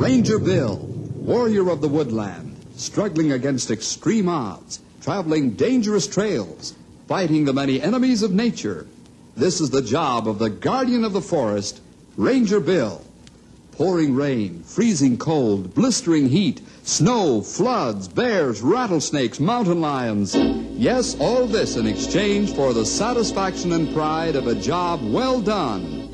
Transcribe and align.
Ranger 0.00 0.38
Bill, 0.38 0.76
warrior 1.16 1.70
of 1.70 1.82
the 1.82 1.88
woodland. 1.88 2.56
Struggling 2.76 3.32
against 3.32 3.70
extreme 3.70 4.30
odds, 4.30 4.80
traveling 5.02 5.50
dangerous 5.50 6.06
trails, 6.06 6.74
fighting 7.06 7.44
the 7.44 7.52
many 7.52 7.82
enemies 7.82 8.22
of 8.22 8.32
nature. 8.32 8.86
This 9.40 9.62
is 9.62 9.70
the 9.70 9.80
job 9.80 10.28
of 10.28 10.38
the 10.38 10.50
guardian 10.50 11.02
of 11.02 11.14
the 11.14 11.22
forest, 11.22 11.80
Ranger 12.18 12.60
Bill. 12.60 13.02
Pouring 13.72 14.14
rain, 14.14 14.62
freezing 14.64 15.16
cold, 15.16 15.74
blistering 15.74 16.28
heat, 16.28 16.60
snow, 16.82 17.40
floods, 17.40 18.06
bears, 18.06 18.60
rattlesnakes, 18.60 19.40
mountain 19.40 19.80
lions. 19.80 20.34
Yes, 20.36 21.16
all 21.18 21.46
this 21.46 21.76
in 21.76 21.86
exchange 21.86 22.54
for 22.54 22.74
the 22.74 22.84
satisfaction 22.84 23.72
and 23.72 23.90
pride 23.94 24.36
of 24.36 24.46
a 24.46 24.54
job 24.54 25.00
well 25.10 25.40
done. 25.40 26.10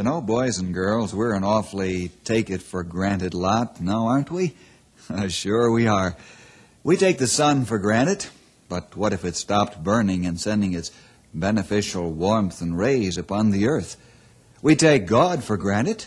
You 0.00 0.04
know, 0.04 0.22
boys 0.22 0.56
and 0.56 0.72
girls, 0.72 1.14
we're 1.14 1.34
an 1.34 1.44
awfully 1.44 2.08
take 2.24 2.48
it 2.48 2.62
for 2.62 2.82
granted 2.82 3.34
lot 3.34 3.82
now, 3.82 4.06
aren't 4.06 4.30
we? 4.30 4.56
Uh, 5.10 5.28
sure 5.28 5.70
we 5.70 5.86
are. 5.86 6.16
We 6.82 6.96
take 6.96 7.18
the 7.18 7.26
sun 7.26 7.66
for 7.66 7.78
granted, 7.78 8.24
but 8.66 8.96
what 8.96 9.12
if 9.12 9.26
it 9.26 9.36
stopped 9.36 9.84
burning 9.84 10.24
and 10.24 10.40
sending 10.40 10.72
its 10.72 10.90
beneficial 11.34 12.10
warmth 12.10 12.62
and 12.62 12.78
rays 12.78 13.18
upon 13.18 13.50
the 13.50 13.68
earth? 13.68 13.98
We 14.62 14.74
take 14.74 15.06
God 15.06 15.44
for 15.44 15.58
granted. 15.58 16.06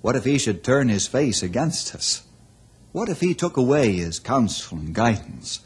What 0.00 0.16
if 0.16 0.24
He 0.24 0.36
should 0.36 0.64
turn 0.64 0.88
His 0.88 1.06
face 1.06 1.44
against 1.44 1.94
us? 1.94 2.24
What 2.90 3.08
if 3.08 3.20
He 3.20 3.34
took 3.34 3.56
away 3.56 3.92
His 3.92 4.18
counsel 4.18 4.78
and 4.78 4.92
guidance? 4.92 5.60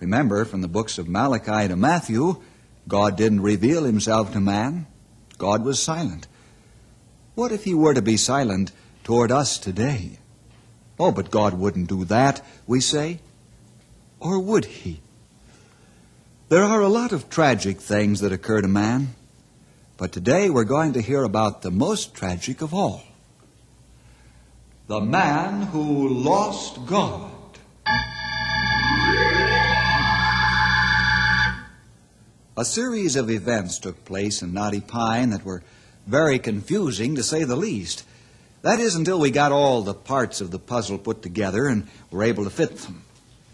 Remember 0.00 0.46
from 0.46 0.62
the 0.62 0.68
books 0.68 0.96
of 0.96 1.06
Malachi 1.06 1.68
to 1.68 1.76
Matthew, 1.76 2.40
God 2.88 3.18
didn't 3.18 3.42
reveal 3.42 3.84
Himself 3.84 4.32
to 4.32 4.40
man. 4.40 4.86
God 5.36 5.66
was 5.66 5.82
silent. 5.82 6.28
What 7.34 7.52
if 7.52 7.64
he 7.64 7.74
were 7.74 7.94
to 7.94 8.02
be 8.02 8.16
silent 8.16 8.72
toward 9.04 9.30
us 9.32 9.58
today? 9.58 10.18
Oh, 10.98 11.12
but 11.12 11.30
God 11.30 11.54
wouldn't 11.54 11.88
do 11.88 12.04
that, 12.04 12.44
we 12.66 12.80
say. 12.80 13.20
Or 14.20 14.38
would 14.38 14.66
he? 14.66 15.00
There 16.48 16.64
are 16.64 16.82
a 16.82 16.88
lot 16.88 17.12
of 17.12 17.30
tragic 17.30 17.80
things 17.80 18.20
that 18.20 18.32
occur 18.32 18.60
to 18.60 18.68
man, 18.68 19.14
but 19.96 20.12
today 20.12 20.50
we're 20.50 20.64
going 20.64 20.92
to 20.92 21.00
hear 21.00 21.24
about 21.24 21.62
the 21.62 21.70
most 21.70 22.14
tragic 22.14 22.60
of 22.60 22.74
all 22.74 23.02
the 24.88 25.00
man 25.00 25.62
who 25.62 26.08
lost 26.08 26.84
God. 26.86 27.30
A 32.58 32.64
series 32.64 33.16
of 33.16 33.30
events 33.30 33.78
took 33.78 34.04
place 34.04 34.42
in 34.42 34.52
Knotty 34.52 34.82
Pine 34.82 35.30
that 35.30 35.46
were 35.46 35.62
very 36.06 36.38
confusing 36.38 37.14
to 37.14 37.22
say 37.22 37.44
the 37.44 37.56
least. 37.56 38.04
That 38.62 38.78
is 38.78 38.94
until 38.94 39.18
we 39.18 39.30
got 39.30 39.52
all 39.52 39.82
the 39.82 39.94
parts 39.94 40.40
of 40.40 40.50
the 40.50 40.58
puzzle 40.58 40.98
put 40.98 41.22
together 41.22 41.66
and 41.66 41.88
were 42.10 42.22
able 42.22 42.44
to 42.44 42.50
fit 42.50 42.76
them. 42.78 43.04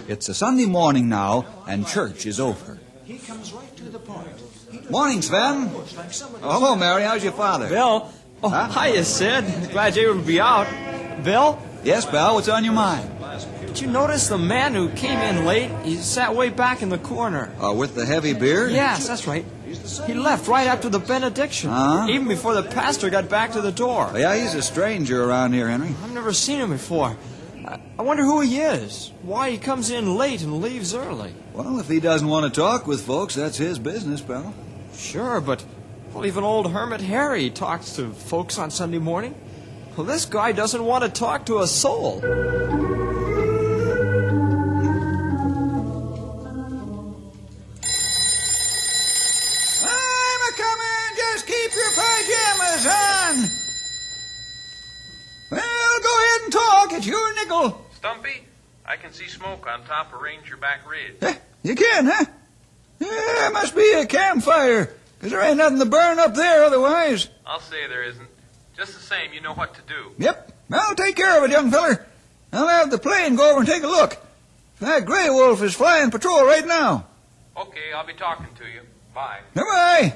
It's 0.06 0.28
a 0.28 0.34
Sunday 0.34 0.66
morning 0.66 1.08
now, 1.08 1.46
and 1.66 1.86
church 1.86 2.26
is 2.26 2.38
over. 2.40 2.78
He 3.04 3.18
comes 3.18 3.52
right 3.52 3.76
to 3.76 3.84
the 3.84 3.98
point. 3.98 4.90
Morning, 4.90 5.22
Sven. 5.22 5.70
Oh, 5.72 6.52
hello, 6.52 6.76
Mary. 6.76 7.02
How's 7.02 7.22
your 7.22 7.32
father? 7.32 7.68
Bill? 7.68 8.10
Oh, 8.42 8.48
hiya, 8.48 9.04
Sid. 9.04 9.70
Glad 9.70 9.96
you're 9.96 10.10
able 10.10 10.20
to 10.20 10.26
be 10.26 10.40
out. 10.40 10.66
Bill? 11.24 11.58
Yes, 11.84 12.06
Bill. 12.06 12.34
What's 12.34 12.48
on 12.48 12.64
your 12.64 12.74
mind? 12.74 13.10
Did 13.66 13.80
you 13.80 13.86
notice 13.88 14.28
the 14.28 14.38
man 14.38 14.74
who 14.74 14.88
came 14.90 15.18
in 15.18 15.44
late? 15.44 15.70
He 15.84 15.96
sat 15.96 16.34
way 16.34 16.48
back 16.48 16.82
in 16.82 16.88
the 16.88 16.98
corner. 16.98 17.52
Uh, 17.62 17.72
with 17.72 17.94
the 17.94 18.04
heavy 18.04 18.32
beard? 18.32 18.72
Yes, 18.72 19.06
that's 19.06 19.26
right. 19.26 19.44
He 20.06 20.14
left 20.14 20.48
right 20.48 20.66
after 20.66 20.88
the 20.88 20.98
benediction. 20.98 21.70
Huh? 21.70 22.06
Even 22.08 22.28
before 22.28 22.54
the 22.54 22.62
pastor 22.62 23.10
got 23.10 23.28
back 23.28 23.52
to 23.52 23.60
the 23.60 23.72
door. 23.72 24.12
Yeah, 24.16 24.34
he's 24.36 24.54
a 24.54 24.62
stranger 24.62 25.22
around 25.24 25.52
here, 25.52 25.68
Henry. 25.68 25.94
I've 26.02 26.12
never 26.12 26.32
seen 26.32 26.60
him 26.60 26.70
before. 26.70 27.16
I- 27.66 28.02
wonder 28.02 28.22
who 28.24 28.40
he 28.40 28.58
is. 28.60 29.12
Why 29.22 29.50
he 29.50 29.58
comes 29.58 29.90
in 29.90 30.16
late 30.16 30.40
and 30.40 30.62
leaves 30.62 30.94
early. 30.94 31.34
Well, 31.52 31.78
if 31.78 31.88
he 31.88 32.00
doesn't 32.00 32.28
want 32.28 32.52
to 32.52 32.60
talk 32.60 32.86
with 32.86 33.02
folks, 33.02 33.34
that's 33.34 33.58
his 33.58 33.78
business, 33.78 34.22
pal. 34.22 34.54
Sure, 34.96 35.40
but 35.40 35.64
well, 36.14 36.24
even 36.24 36.42
old 36.42 36.72
Hermit 36.72 37.02
Harry 37.02 37.50
talks 37.50 37.92
to 37.96 38.10
folks 38.12 38.58
on 38.58 38.70
Sunday 38.70 38.98
morning. 38.98 39.34
Well, 39.96 40.06
this 40.06 40.24
guy 40.24 40.52
doesn't 40.52 40.84
want 40.84 41.04
to 41.04 41.10
talk 41.10 41.44
to 41.46 41.58
a 41.58 41.66
soul. 41.66 42.20
Nickel. 57.42 57.84
Stumpy, 57.96 58.42
I 58.86 58.96
can 58.96 59.12
see 59.12 59.26
smoke 59.28 59.66
on 59.66 59.84
top 59.84 60.12
of 60.14 60.20
Razorback 60.20 60.88
Ridge. 60.88 61.16
Eh, 61.22 61.34
You 61.62 61.74
can, 61.74 62.06
huh? 62.06 62.24
Yeah, 63.00 63.50
must 63.52 63.74
be 63.76 63.92
a 63.92 64.06
campfire. 64.06 64.86
'Cause 65.20 65.30
there 65.30 65.40
ain't 65.42 65.56
nothing 65.56 65.80
to 65.80 65.84
burn 65.86 66.18
up 66.20 66.34
there 66.34 66.62
otherwise. 66.64 67.28
I'll 67.44 67.60
say 67.60 67.86
there 67.88 68.04
isn't. 68.04 68.28
Just 68.76 68.94
the 68.94 69.00
same, 69.00 69.32
you 69.32 69.40
know 69.40 69.52
what 69.54 69.74
to 69.74 69.80
do. 69.82 70.12
Yep. 70.18 70.52
I'll 70.72 70.94
take 70.94 71.16
care 71.16 71.36
of 71.38 71.44
it, 71.44 71.50
young 71.50 71.70
feller. 71.72 72.06
I'll 72.52 72.68
have 72.68 72.90
the 72.90 72.98
plane 72.98 73.34
go 73.34 73.50
over 73.50 73.58
and 73.60 73.68
take 73.68 73.82
a 73.82 73.88
look. 73.88 74.16
That 74.80 75.04
gray 75.04 75.28
wolf 75.28 75.60
is 75.62 75.74
flying 75.74 76.10
patrol 76.12 76.44
right 76.44 76.64
now. 76.64 77.06
Okay, 77.56 77.92
I'll 77.94 78.06
be 78.06 78.12
talking 78.14 78.46
to 78.58 78.64
you. 78.64 78.82
Bye. 79.12 79.40
Goodbye. 79.54 80.14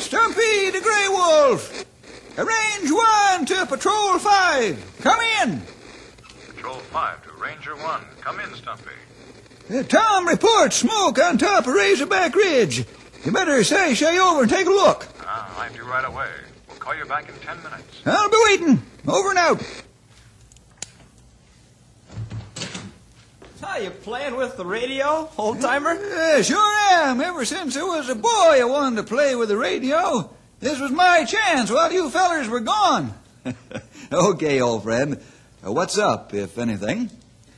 Stumpy 0.00 0.70
the 0.70 0.80
Gray 0.82 1.08
Wolf. 1.08 1.84
Range 2.36 2.90
1 2.92 3.46
to 3.46 3.66
Patrol 3.66 4.18
5. 4.18 4.98
Come 5.00 5.20
in. 5.42 5.62
Patrol 6.54 6.74
5 6.74 7.22
to 7.24 7.32
Ranger 7.42 7.76
1. 7.76 8.00
Come 8.20 8.40
in, 8.40 8.54
Stumpy. 8.54 8.90
Uh, 9.72 9.82
Tom 9.82 10.28
reports 10.28 10.76
smoke 10.76 11.18
on 11.18 11.38
top 11.38 11.66
of 11.66 11.74
Razorback 11.74 12.34
Ridge. 12.34 12.84
You 13.24 13.32
better 13.32 13.64
say 13.64 13.94
shay 13.94 14.18
over 14.18 14.42
and 14.42 14.50
take 14.50 14.66
a 14.66 14.70
look. 14.70 15.06
Ah, 15.22 15.60
I 15.60 15.68
do 15.74 15.82
right 15.84 16.04
away. 16.04 16.28
We'll 16.68 16.78
call 16.78 16.94
you 16.94 17.04
back 17.06 17.28
in 17.28 17.34
ten 17.36 17.56
minutes. 17.62 18.00
I'll 18.04 18.30
be 18.30 18.36
waiting. 18.44 18.82
Over 19.08 19.30
and 19.30 19.38
out. 19.38 19.85
Are 23.66 23.80
you 23.80 23.90
playing 23.90 24.36
with 24.36 24.56
the 24.56 24.64
radio, 24.64 25.28
old 25.36 25.60
timer? 25.60 25.94
Yeah, 26.00 26.40
sure 26.42 26.76
am. 26.92 27.20
Ever 27.20 27.44
since 27.44 27.76
I 27.76 27.82
was 27.82 28.08
a 28.08 28.14
boy, 28.14 28.28
I 28.30 28.64
wanted 28.64 28.96
to 28.96 29.02
play 29.02 29.34
with 29.34 29.48
the 29.48 29.56
radio. 29.56 30.30
This 30.60 30.78
was 30.80 30.92
my 30.92 31.24
chance 31.24 31.70
while 31.70 31.92
you 31.92 32.08
fellers 32.08 32.48
were 32.48 32.60
gone. 32.60 33.12
okay, 34.12 34.60
old 34.60 34.84
friend. 34.84 35.20
Uh, 35.66 35.72
what's 35.72 35.98
up, 35.98 36.32
if 36.32 36.58
anything? 36.58 37.10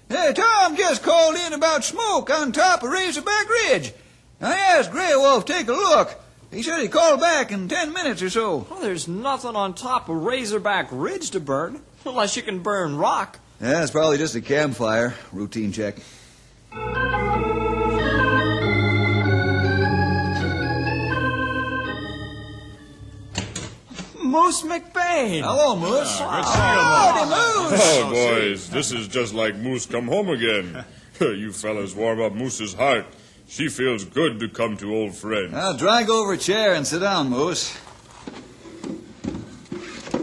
Hey, 0.08 0.32
Tom 0.34 0.76
just 0.76 1.02
called 1.02 1.37
in 1.37 1.52
about 1.52 1.84
smoke 1.84 2.31
on 2.31 2.52
top 2.52 2.82
of 2.82 2.90
Razorback 2.90 3.49
Ridge. 3.49 3.93
I 4.40 4.56
asked 4.56 4.90
Grey 4.90 5.14
Wolf 5.14 5.44
to 5.44 5.52
take 5.52 5.69
a 5.69 5.72
look. 5.72 6.19
He 6.50 6.62
said 6.62 6.81
he'd 6.81 6.90
call 6.90 7.19
back 7.19 7.52
in 7.52 7.69
ten 7.69 7.93
minutes 7.93 8.22
or 8.22 8.31
so. 8.31 8.66
Well, 8.70 8.81
there's 8.81 9.06
nothing 9.06 9.54
on 9.54 9.75
top 9.75 10.08
of 10.08 10.16
Razorback 10.16 10.88
Ridge 10.90 11.31
to 11.31 11.40
burn, 11.40 11.82
unless 12.06 12.37
you 12.37 12.43
can 12.43 12.61
burn 12.61 12.96
rock. 12.96 13.38
Yeah, 13.60 13.82
it's 13.82 13.90
probably 13.90 14.19
just 14.19 14.37
a 14.37 14.40
campfire. 14.40 15.14
Routine 15.32 15.72
check. 15.72 15.96
Moose 24.22 24.62
McBain. 24.62 25.43
Hello, 25.43 25.75
Moose. 25.76 26.19
Ah, 26.20 26.37
good 26.37 26.44
to 26.44 26.50
see 26.52 26.58
you, 26.60 26.82
Howdy, 26.94 27.70
Moose. 27.70 27.81
Oh, 27.82 28.10
boys, 28.10 28.70
this 28.70 28.93
is 28.93 29.08
just 29.08 29.34
like 29.34 29.56
Moose 29.56 29.87
come 29.87 30.06
home 30.06 30.28
again. 30.28 30.84
you 31.20 31.52
fellas 31.52 31.94
warm 31.94 32.20
up 32.20 32.32
Moose's 32.34 32.75
heart. 32.75 33.06
She 33.49 33.69
feels 33.69 34.04
good 34.04 34.38
to 34.40 34.49
come 34.49 34.76
to 34.76 34.94
old 34.94 35.14
friend. 35.16 35.52
Now, 35.52 35.72
drag 35.72 36.11
over 36.11 36.34
a 36.34 36.38
chair 36.38 36.75
and 36.75 36.87
sit 36.87 37.00
down, 37.00 37.31
Moose. 37.31 37.76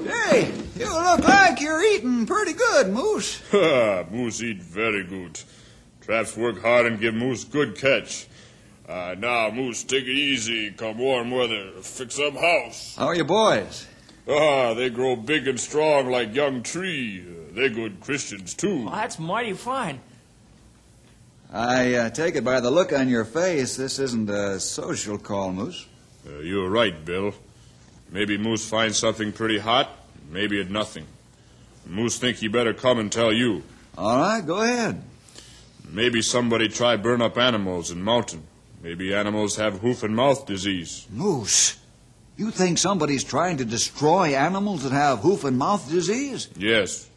Hey, 0.05 0.51
you 0.75 0.91
look 0.91 1.27
like 1.27 1.61
you're 1.61 1.83
eating 1.83 2.25
pretty 2.25 2.53
good, 2.53 2.89
Moose. 2.91 3.41
Moose 4.11 4.41
eat 4.43 4.61
very 4.61 5.03
good. 5.03 5.39
Traps 6.01 6.35
work 6.37 6.61
hard 6.61 6.85
and 6.85 6.99
give 6.99 7.13
Moose 7.13 7.43
good 7.43 7.75
catch. 7.77 8.27
Uh, 8.87 9.15
now, 9.17 9.49
Moose, 9.49 9.83
take 9.83 10.03
it 10.03 10.09
easy. 10.09 10.71
Come 10.71 10.99
warm 10.99 11.31
weather. 11.31 11.71
Fix 11.81 12.19
up 12.19 12.35
house. 12.35 12.95
How 12.95 13.07
are 13.07 13.15
your 13.15 13.25
boys? 13.25 13.87
Ah, 14.27 14.73
they 14.73 14.89
grow 14.89 15.15
big 15.15 15.47
and 15.47 15.59
strong 15.59 16.09
like 16.09 16.33
young 16.35 16.61
tree. 16.61 17.23
Uh, 17.27 17.55
they 17.55 17.69
good 17.69 17.99
Christians, 18.01 18.53
too. 18.53 18.85
Well, 18.85 18.93
that's 18.93 19.17
mighty 19.17 19.53
fine. 19.53 20.01
I 21.51 21.93
uh, 21.93 22.09
take 22.09 22.35
it 22.35 22.43
by 22.43 22.59
the 22.59 22.69
look 22.69 22.91
on 22.91 23.07
your 23.07 23.23
face, 23.23 23.77
this 23.77 23.97
isn't 23.97 24.29
a 24.29 24.59
social 24.59 25.17
call, 25.17 25.53
Moose. 25.53 25.85
Uh, 26.27 26.39
you're 26.39 26.69
right, 26.69 27.05
Bill. 27.05 27.33
Maybe 28.11 28.37
Moose 28.37 28.67
finds 28.67 28.97
something 28.97 29.31
pretty 29.31 29.59
hot, 29.59 29.89
maybe 30.29 30.59
it 30.59 30.69
nothing. 30.69 31.05
Moose 31.85 32.17
think 32.17 32.37
he 32.37 32.47
better 32.47 32.73
come 32.73 32.99
and 32.99 33.11
tell 33.11 33.31
you. 33.31 33.63
All 33.97 34.17
right, 34.17 34.45
go 34.45 34.61
ahead. 34.61 35.03
Maybe 35.89 36.21
somebody 36.21 36.67
try 36.67 36.97
burn 36.97 37.21
up 37.21 37.37
animals 37.37 37.91
in 37.91 38.01
mountain. 38.01 38.43
Maybe 38.81 39.13
animals 39.13 39.55
have 39.55 39.79
hoof 39.79 40.03
and 40.03 40.15
mouth 40.15 40.45
disease. 40.45 41.07
Moose, 41.11 41.77
you 42.37 42.51
think 42.51 42.77
somebody's 42.77 43.23
trying 43.23 43.57
to 43.57 43.65
destroy 43.65 44.35
animals 44.35 44.83
that 44.83 44.91
have 44.91 45.19
hoof 45.19 45.43
and 45.43 45.57
mouth 45.57 45.89
disease? 45.89 46.49
Yes. 46.57 47.09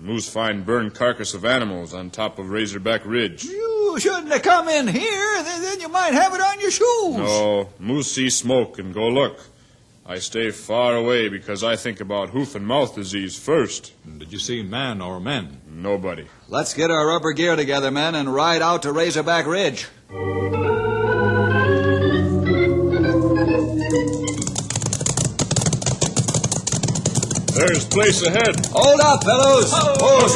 Moose 0.00 0.28
find 0.28 0.64
burned 0.64 0.94
carcass 0.94 1.34
of 1.34 1.44
animals 1.44 1.92
on 1.92 2.10
top 2.10 2.38
of 2.38 2.48
Razorback 2.48 3.04
Ridge. 3.04 3.44
You 3.44 3.96
shouldn't 3.98 4.32
have 4.32 4.42
come 4.42 4.68
in 4.68 4.88
here, 4.88 5.42
then, 5.42 5.62
then 5.62 5.80
you 5.80 5.88
might 5.88 6.14
have 6.14 6.34
it 6.34 6.40
on 6.40 6.60
your 6.60 6.70
shoes. 6.70 7.16
No, 7.16 7.68
Moose 7.78 8.10
see 8.10 8.30
smoke 8.30 8.78
and 8.78 8.94
go 8.94 9.08
look. 9.08 9.38
I 10.04 10.18
stay 10.18 10.50
far 10.50 10.96
away 10.96 11.28
because 11.28 11.62
I 11.62 11.76
think 11.76 12.00
about 12.00 12.30
hoof 12.30 12.56
and 12.56 12.66
mouth 12.66 12.92
disease 12.96 13.38
first. 13.38 13.92
Did 14.18 14.32
you 14.32 14.40
see 14.40 14.60
man 14.60 15.00
or 15.00 15.20
men? 15.20 15.60
Nobody. 15.68 16.26
Let's 16.48 16.74
get 16.74 16.90
our 16.90 17.06
rubber 17.06 17.32
gear 17.32 17.54
together, 17.54 17.92
men, 17.92 18.16
and 18.16 18.34
ride 18.34 18.62
out 18.62 18.82
to 18.82 18.90
Razorback 18.92 19.46
Ridge. 19.46 19.86
There's 27.54 27.84
place 27.86 28.22
ahead. 28.26 28.66
Hold 28.72 29.00
up, 29.02 29.22
fellows. 29.22 29.70
Oh, 29.72 29.94
oh, 30.00 30.26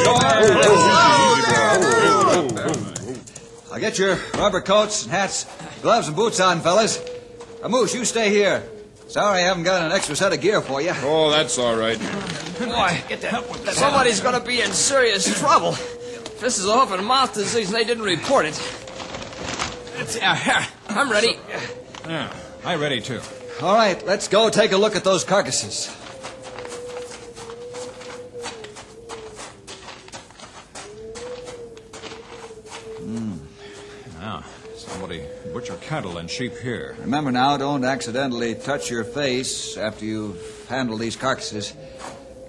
oh, 2.39 3.73
I'll 3.73 3.79
get 3.81 3.99
your 3.99 4.15
rubber 4.35 4.61
coats 4.61 5.03
and 5.03 5.11
hats, 5.11 5.45
gloves 5.81 6.07
and 6.07 6.15
boots 6.15 6.39
on, 6.39 6.61
fellas. 6.61 7.01
Moose, 7.67 7.93
you 7.93 8.05
stay 8.05 8.29
here. 8.29 8.63
Sorry 9.07 9.39
I 9.39 9.43
haven't 9.43 9.63
got 9.63 9.83
an 9.83 9.91
extra 9.91 10.15
set 10.15 10.33
of 10.33 10.41
gear 10.41 10.61
for 10.61 10.81
you. 10.81 10.91
Oh, 10.97 11.31
that's 11.31 11.57
all 11.57 11.75
right. 11.75 11.97
Boy, 11.97 13.01
get 13.07 13.21
the 13.21 13.27
help 13.27 13.49
with 13.49 13.63
that. 13.65 13.75
Somebody's 13.75 14.19
going 14.19 14.39
to 14.39 14.45
be 14.45 14.61
in 14.61 14.71
serious 14.71 15.39
trouble. 15.39 15.71
This 16.39 16.59
is 16.59 16.67
a 16.67 16.77
hoof 16.77 16.91
and 16.91 17.05
mouth 17.05 17.33
disease 17.33 17.67
and 17.67 17.75
they 17.75 17.83
didn't 17.83 18.03
report 18.03 18.45
it. 18.45 18.59
Yeah, 20.15 20.31
uh, 20.31 20.35
here, 20.35 20.67
I'm 20.89 21.11
ready. 21.11 21.37
Yeah, 22.07 22.31
I 22.63 22.75
ready 22.75 23.01
too. 23.01 23.21
All 23.61 23.75
right, 23.75 24.05
let's 24.05 24.27
go 24.27 24.49
take 24.49 24.71
a 24.71 24.77
look 24.77 24.95
at 24.95 25.03
those 25.03 25.23
carcasses. 25.23 25.95
Somebody 34.87 35.23
butcher 35.53 35.75
cattle 35.81 36.17
and 36.17 36.29
sheep 36.29 36.57
here. 36.57 36.95
Remember 36.99 37.31
now, 37.31 37.57
don't 37.57 37.83
accidentally 37.83 38.55
touch 38.55 38.89
your 38.89 39.03
face 39.03 39.77
after 39.77 40.05
you've 40.05 40.65
handled 40.69 40.99
these 40.99 41.15
carcasses. 41.15 41.73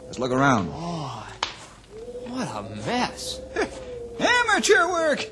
Just 0.07 0.19
look 0.19 0.31
around. 0.33 0.67
What 0.69 2.49
a 2.55 2.63
mess. 2.87 3.41
Amateur 4.21 4.89
work. 4.89 5.29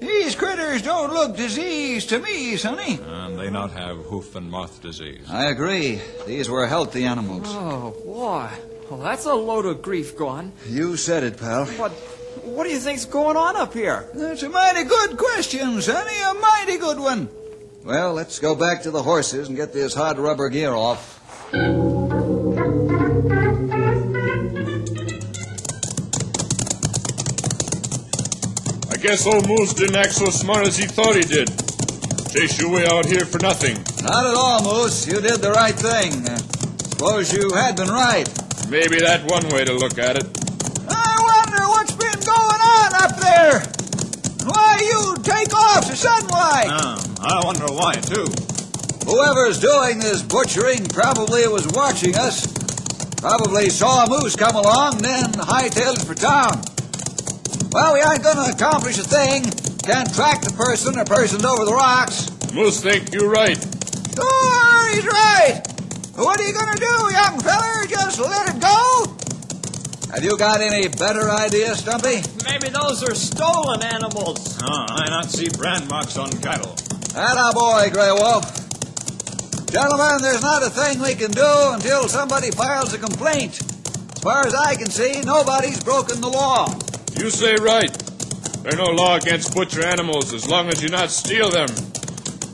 These 0.00 0.34
critters 0.34 0.80
don't 0.82 1.12
look 1.12 1.36
diseased 1.36 2.08
to 2.08 2.18
me, 2.18 2.56
Sonny. 2.56 2.98
And 3.02 3.38
they 3.38 3.50
not 3.50 3.72
have 3.72 3.98
hoof 3.98 4.34
and 4.34 4.50
mouth 4.50 4.80
disease. 4.80 5.26
I 5.28 5.50
agree. 5.50 6.00
These 6.26 6.48
were 6.48 6.66
healthy 6.66 7.04
animals. 7.04 7.44
Oh, 7.48 7.94
boy. 8.04 8.48
Well, 8.90 9.00
that's 9.00 9.26
a 9.26 9.34
load 9.34 9.66
of 9.66 9.82
grief 9.82 10.16
gone. 10.16 10.52
You 10.66 10.96
said 10.96 11.22
it, 11.22 11.36
pal. 11.36 11.66
What, 11.66 11.92
what 12.44 12.64
do 12.64 12.70
you 12.70 12.78
think's 12.78 13.04
going 13.04 13.36
on 13.36 13.56
up 13.56 13.74
here? 13.74 14.08
That's 14.14 14.42
a 14.42 14.48
mighty 14.48 14.84
good 14.84 15.16
question, 15.16 15.80
Sonny. 15.80 16.20
A 16.22 16.34
mighty 16.34 16.78
good 16.78 16.98
one. 16.98 17.28
Well, 17.84 18.12
let's 18.12 18.38
go 18.38 18.54
back 18.54 18.82
to 18.82 18.90
the 18.90 19.02
horses 19.02 19.48
and 19.48 19.56
get 19.56 19.72
this 19.72 19.94
hot 19.94 20.18
rubber 20.18 20.48
gear 20.48 20.74
off. 20.74 21.18
I 21.52 21.56
guess 29.00 29.26
old 29.26 29.48
Moose 29.48 29.74
didn't 29.74 29.96
act 29.96 30.12
so 30.12 30.26
smart 30.26 30.66
as 30.66 30.76
he 30.76 30.86
thought 30.86 31.16
he 31.16 31.22
did. 31.22 31.48
Chase 32.30 32.60
you 32.60 32.70
way 32.70 32.86
out 32.86 33.06
here 33.06 33.24
for 33.24 33.38
nothing. 33.38 33.76
Not 34.04 34.26
at 34.26 34.34
all, 34.34 34.62
Moose. 34.62 35.06
You 35.06 35.20
did 35.20 35.40
the 35.40 35.52
right 35.52 35.74
thing. 35.74 36.26
Suppose 36.90 37.32
you 37.32 37.52
had 37.54 37.76
been 37.76 37.88
right. 37.88 38.28
Maybe 38.68 39.00
that 39.00 39.24
one 39.24 39.48
way 39.48 39.64
to 39.64 39.72
look 39.72 39.98
at 39.98 40.16
it. 40.16 40.39
Up 43.00 43.16
there. 43.16 43.64
Why 44.44 44.78
you 44.80 45.16
take 45.22 45.52
off 45.54 45.84
sudden 45.96 46.28
like? 46.28 46.68
Ah, 46.68 47.00
I 47.20 47.44
wonder 47.44 47.66
why, 47.72 47.94
too. 47.94 48.28
Whoever's 49.08 49.58
doing 49.58 49.98
this 49.98 50.22
butchering 50.22 50.86
probably 50.86 51.48
was 51.48 51.66
watching 51.68 52.14
us. 52.16 52.46
Probably 53.16 53.70
saw 53.70 54.04
a 54.04 54.08
moose 54.08 54.36
come 54.36 54.56
along, 54.56 54.98
then 54.98 55.24
hightailed 55.32 56.00
it 56.00 56.06
for 56.06 56.14
town. 56.14 56.62
Well, 57.72 57.94
we 57.94 58.00
ain't 58.00 58.22
gonna 58.22 58.52
accomplish 58.52 58.98
a 58.98 59.04
thing. 59.04 59.44
Can't 59.84 60.12
track 60.14 60.42
the 60.42 60.52
person 60.52 60.98
or 60.98 61.04
persons 61.04 61.44
over 61.44 61.64
the 61.64 61.72
rocks. 61.72 62.30
Moose 62.52 62.82
think 62.82 63.12
you're 63.12 63.30
right. 63.30 63.56
Sure, 64.14 64.94
he's 64.94 65.06
right. 65.06 65.62
What 66.16 66.40
are 66.40 66.46
you 66.46 66.52
gonna 66.52 66.76
do, 66.76 67.12
young 67.12 67.40
feller? 67.40 67.86
Just 67.88 68.20
let 68.20 68.54
it 68.54 68.60
go? 68.60 69.16
Have 70.12 70.24
you 70.24 70.36
got 70.36 70.60
any 70.60 70.88
better 70.88 71.30
idea, 71.30 71.72
Stumpy? 71.76 72.20
Maybe 72.44 72.68
those 72.68 73.02
are 73.04 73.14
stolen 73.14 73.80
animals. 73.84 74.58
Ah, 74.60 74.86
I 74.90 75.08
not 75.08 75.30
see 75.30 75.48
brand 75.48 75.88
marks 75.88 76.18
on 76.18 76.32
cattle. 76.42 76.74
Atta 77.14 77.52
boy, 77.54 77.88
Grey 77.92 78.10
Wolf. 78.10 78.44
Gentlemen, 79.70 80.18
there's 80.20 80.42
not 80.42 80.64
a 80.64 80.70
thing 80.70 81.00
we 81.00 81.14
can 81.14 81.30
do 81.30 81.46
until 81.46 82.08
somebody 82.08 82.50
files 82.50 82.92
a 82.92 82.98
complaint. 82.98 83.62
As 83.62 84.20
far 84.20 84.44
as 84.44 84.52
I 84.52 84.74
can 84.74 84.90
see, 84.90 85.20
nobody's 85.20 85.82
broken 85.84 86.20
the 86.20 86.28
law. 86.28 86.74
You 87.16 87.30
say 87.30 87.54
right. 87.62 87.92
There's 88.62 88.76
no 88.76 88.90
law 88.90 89.14
against 89.14 89.54
butcher 89.54 89.86
animals 89.86 90.34
as 90.34 90.48
long 90.48 90.68
as 90.68 90.82
you 90.82 90.88
not 90.88 91.10
steal 91.10 91.50
them. 91.50 91.68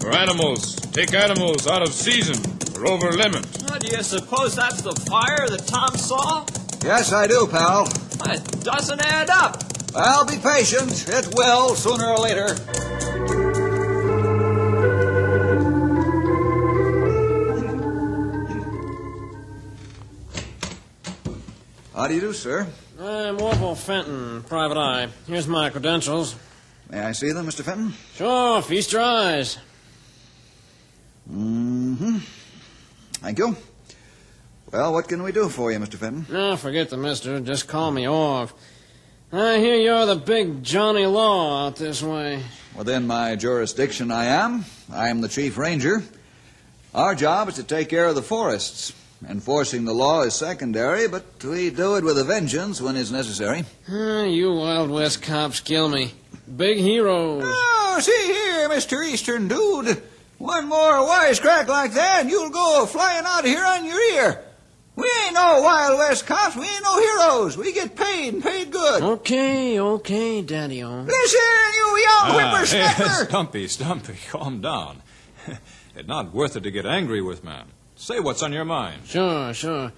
Or 0.05 0.15
animals. 0.15 0.77
Take 0.93 1.15
animals 1.15 1.67
out 1.67 1.81
of 1.81 1.95
season. 1.95 2.37
Rover 2.79 3.13
Lemon. 3.13 3.45
What, 3.65 3.81
do 3.81 3.97
you 3.97 4.03
suppose 4.03 4.55
that's 4.55 4.83
the 4.83 4.95
fire 5.09 5.49
that 5.49 5.67
Tom 5.67 5.97
saw? 5.97 6.45
Yes, 6.87 7.12
I 7.12 7.26
do, 7.26 7.49
pal. 7.49 7.88
It 8.26 8.62
doesn't 8.62 9.05
add 9.05 9.28
up. 9.28 9.61
Well, 9.93 10.25
be 10.25 10.37
patient. 10.37 11.09
It 11.09 11.35
will, 11.35 11.75
sooner 11.75 12.07
or 12.07 12.19
later. 12.19 12.55
How 21.93 22.07
do 22.07 22.14
you 22.14 22.21
do, 22.21 22.33
sir? 22.33 22.69
I'm 23.00 23.40
Orville 23.40 23.75
Fenton, 23.75 24.45
private 24.45 24.78
eye. 24.78 25.09
Here's 25.26 25.49
my 25.49 25.71
credentials. 25.71 26.37
May 26.88 27.00
I 27.00 27.11
see 27.11 27.33
them, 27.33 27.49
Mr. 27.49 27.64
Fenton? 27.64 27.95
Sure, 28.14 28.62
feast 28.62 28.93
your 28.93 29.02
eyes. 29.02 29.59
Mm-hmm. 31.28 32.19
Thank 33.14 33.38
you. 33.38 33.57
Well, 34.73 34.92
what 34.92 35.08
can 35.08 35.23
we 35.23 35.32
do 35.32 35.49
for 35.49 35.70
you, 35.70 35.78
Mr. 35.78 35.94
Fenton? 35.94 36.26
No, 36.28 36.56
forget 36.56 36.90
the 36.90 36.96
mister. 36.96 37.38
Just 37.40 37.68
call 37.68 37.90
me 37.92 38.04
Orv. 38.04 38.52
I 39.32 39.58
hear 39.58 39.76
you're 39.76 40.06
the 40.06 40.16
big 40.16 40.62
Johnny 40.62 41.06
Law 41.06 41.66
out 41.66 41.76
this 41.76 42.02
way. 42.02 42.42
Within 42.76 43.06
my 43.06 43.37
jurisdiction, 43.37 44.11
I 44.11 44.26
am. 44.26 44.64
I 44.92 45.08
am 45.08 45.20
the 45.20 45.28
chief 45.28 45.56
ranger. 45.56 46.02
Our 46.94 47.14
job 47.14 47.49
is 47.49 47.54
to 47.56 47.62
take 47.62 47.88
care 47.88 48.06
of 48.06 48.14
the 48.14 48.23
forests. 48.23 48.92
Enforcing 49.28 49.85
the 49.85 49.94
law 49.94 50.23
is 50.23 50.35
secondary, 50.35 51.08
but 51.08 51.25
we 51.42 51.70
do 51.70 51.96
it 51.96 52.04
with 52.04 52.18
a 52.18 52.25
vengeance 52.25 52.80
when 52.80 52.96
it's 52.96 53.11
necessary. 53.11 53.64
Ah, 53.90 54.23
you 54.25 54.52
Wild 54.52 54.90
West 54.90 55.23
cops 55.23 55.61
kill 55.61 55.88
me. 55.88 56.12
Big 56.56 56.78
heroes. 56.78 57.42
Oh, 57.46 57.99
see 58.00 58.26
here, 58.26 58.68
Mr. 58.68 59.06
Eastern 59.06 59.49
Dude. 59.49 60.02
One 60.38 60.68
more 60.68 61.06
wisecrack 61.06 61.66
like 61.66 61.94
that, 61.94 62.20
and 62.20 62.30
you'll 62.30 62.50
go 62.50 62.85
flying 62.87 63.25
out 63.26 63.40
of 63.40 63.46
here 63.46 63.64
on 63.64 63.87
your 63.87 64.00
ear. 64.12 64.42
We 64.97 65.05
ain't 65.25 65.35
no 65.35 65.61
Wild 65.62 65.99
West 65.99 66.26
cops. 66.26 66.57
We 66.57 66.62
ain't 66.65 66.83
no 66.83 66.99
heroes. 66.99 67.57
We 67.59 67.73
get 67.73 67.95
paid 67.95 68.33
and 68.33 68.43
paid 68.43 68.71
good. 68.71 69.03
Okay, 69.03 69.79
okay, 69.79 70.41
Daddy-O. 70.41 71.03
Listen, 71.03 71.41
you 71.75 71.99
young 71.99 72.09
Ah, 72.09 72.33
hey, 72.33 72.50
whippersnapper. 72.50 73.25
Stumpy, 73.29 73.69
Stumpy, 73.69 74.17
calm 74.31 74.62
down. 74.62 75.03
it's 75.95 76.09
not 76.09 76.33
worth 76.33 76.57
it 76.57 76.62
to 76.62 76.71
get 76.71 76.87
angry 76.87 77.21
with, 77.21 77.45
man. 77.45 77.67
Say 77.95 78.21
what's 78.21 78.43
on 78.43 78.53
your 78.55 78.65
mind. 78.65 79.03
Sure, 79.07 79.53
sure. 79.53 79.93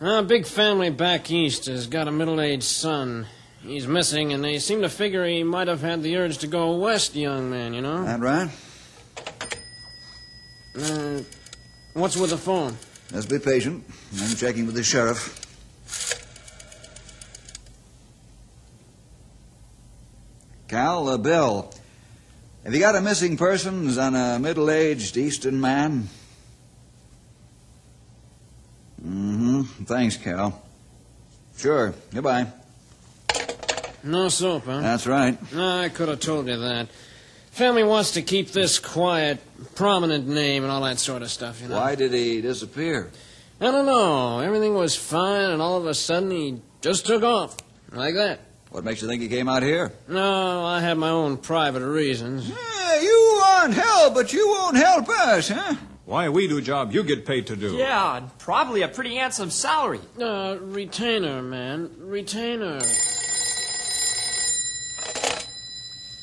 A 0.00 0.22
big 0.22 0.46
family 0.46 0.90
back 0.90 1.28
east 1.32 1.66
has 1.66 1.88
got 1.88 2.06
a 2.06 2.12
middle-aged 2.12 2.62
son. 2.62 3.26
He's 3.62 3.88
missing, 3.88 4.32
and 4.32 4.44
they 4.44 4.60
seem 4.60 4.82
to 4.82 4.88
figure 4.88 5.26
he 5.26 5.42
might 5.42 5.66
have 5.66 5.80
had 5.80 6.04
the 6.04 6.16
urge 6.16 6.38
to 6.38 6.46
go 6.46 6.76
west, 6.76 7.16
young 7.16 7.50
man, 7.50 7.74
you 7.74 7.80
know? 7.80 8.04
That 8.04 8.20
right? 8.20 8.50
Uh, 10.78 11.22
what's 11.94 12.16
with 12.16 12.30
the 12.30 12.38
phone? 12.38 12.76
Just 13.10 13.30
be 13.30 13.38
patient. 13.38 13.84
I'm 14.20 14.36
checking 14.36 14.66
with 14.66 14.74
the 14.74 14.82
sheriff. 14.82 15.44
Cal, 20.68 21.08
uh, 21.08 21.16
Bill, 21.16 21.72
have 22.64 22.74
you 22.74 22.80
got 22.80 22.94
a 22.94 23.00
missing 23.00 23.38
persons 23.38 23.96
on 23.96 24.14
a 24.14 24.38
middle-aged 24.38 25.16
Eastern 25.16 25.58
man? 25.58 26.08
Mm-hmm. 29.02 29.84
Thanks, 29.84 30.18
Cal. 30.18 30.62
Sure. 31.56 31.94
Goodbye. 32.12 32.48
No 34.04 34.28
soap, 34.28 34.64
huh? 34.66 34.80
That's 34.80 35.06
right. 35.06 35.38
I 35.56 35.88
could 35.88 36.08
have 36.08 36.20
told 36.20 36.46
you 36.48 36.58
that. 36.58 36.88
Family 37.58 37.82
wants 37.82 38.12
to 38.12 38.22
keep 38.22 38.52
this 38.52 38.78
quiet, 38.78 39.40
prominent 39.74 40.28
name 40.28 40.62
and 40.62 40.70
all 40.70 40.82
that 40.82 41.00
sort 41.00 41.22
of 41.22 41.28
stuff, 41.28 41.60
you 41.60 41.66
know. 41.66 41.74
Why 41.74 41.96
did 41.96 42.12
he 42.12 42.40
disappear? 42.40 43.10
I 43.60 43.64
don't 43.72 43.84
know. 43.84 44.38
Everything 44.38 44.74
was 44.74 44.94
fine, 44.94 45.50
and 45.50 45.60
all 45.60 45.76
of 45.76 45.84
a 45.84 45.92
sudden 45.92 46.30
he 46.30 46.60
just 46.82 47.04
took 47.04 47.24
off. 47.24 47.56
Like 47.90 48.14
that. 48.14 48.38
What 48.70 48.84
makes 48.84 49.02
you 49.02 49.08
think 49.08 49.22
he 49.22 49.28
came 49.28 49.48
out 49.48 49.64
here? 49.64 49.92
No, 50.06 50.64
I 50.64 50.78
have 50.82 50.98
my 50.98 51.08
own 51.08 51.36
private 51.36 51.84
reasons. 51.84 52.48
Yeah, 52.48 53.00
you 53.00 53.38
want 53.40 53.74
help, 53.74 54.14
but 54.14 54.32
you 54.32 54.46
won't 54.46 54.76
help 54.76 55.08
us, 55.08 55.48
huh? 55.48 55.74
Why 56.04 56.28
we 56.28 56.46
do 56.46 56.58
a 56.58 56.62
job 56.62 56.92
you 56.92 57.02
get 57.02 57.26
paid 57.26 57.48
to 57.48 57.56
do. 57.56 57.74
Yeah, 57.74 58.18
and 58.18 58.38
probably 58.38 58.82
a 58.82 58.88
pretty 58.88 59.16
handsome 59.16 59.50
salary. 59.50 60.00
Uh, 60.16 60.58
retainer, 60.60 61.42
man. 61.42 61.90
Retainer. 61.98 62.78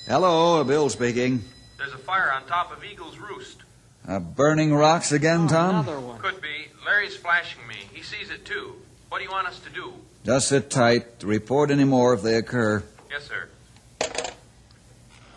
Hello, 0.07 0.63
Bill 0.63 0.89
speaking. 0.89 1.43
There's 1.79 1.91
a 1.93 1.97
fire 1.97 2.31
on 2.31 2.45
top 2.45 2.71
of 2.71 2.83
Eagle's 2.83 3.17
Roost. 3.17 3.57
Uh, 4.07 4.19
burning 4.19 4.71
rocks 4.71 5.12
again, 5.12 5.47
Tom? 5.47 5.71
Another 5.71 6.00
one. 6.00 6.19
Could 6.19 6.39
be. 6.41 6.67
Larry's 6.85 7.15
flashing 7.15 7.65
me. 7.67 7.75
He 7.91 8.03
sees 8.03 8.29
it 8.29 8.45
too. 8.45 8.75
What 9.09 9.17
do 9.17 9.24
you 9.24 9.31
want 9.31 9.47
us 9.47 9.59
to 9.62 9.69
do? 9.71 9.93
Just 10.24 10.50
sit 10.50 10.69
tight. 10.69 11.24
Report 11.24 11.71
any 11.71 11.85
more 11.85 12.13
if 12.13 12.21
they 12.21 12.35
occur. 12.35 12.83
Yes, 13.09 13.27
sir. 13.27 13.47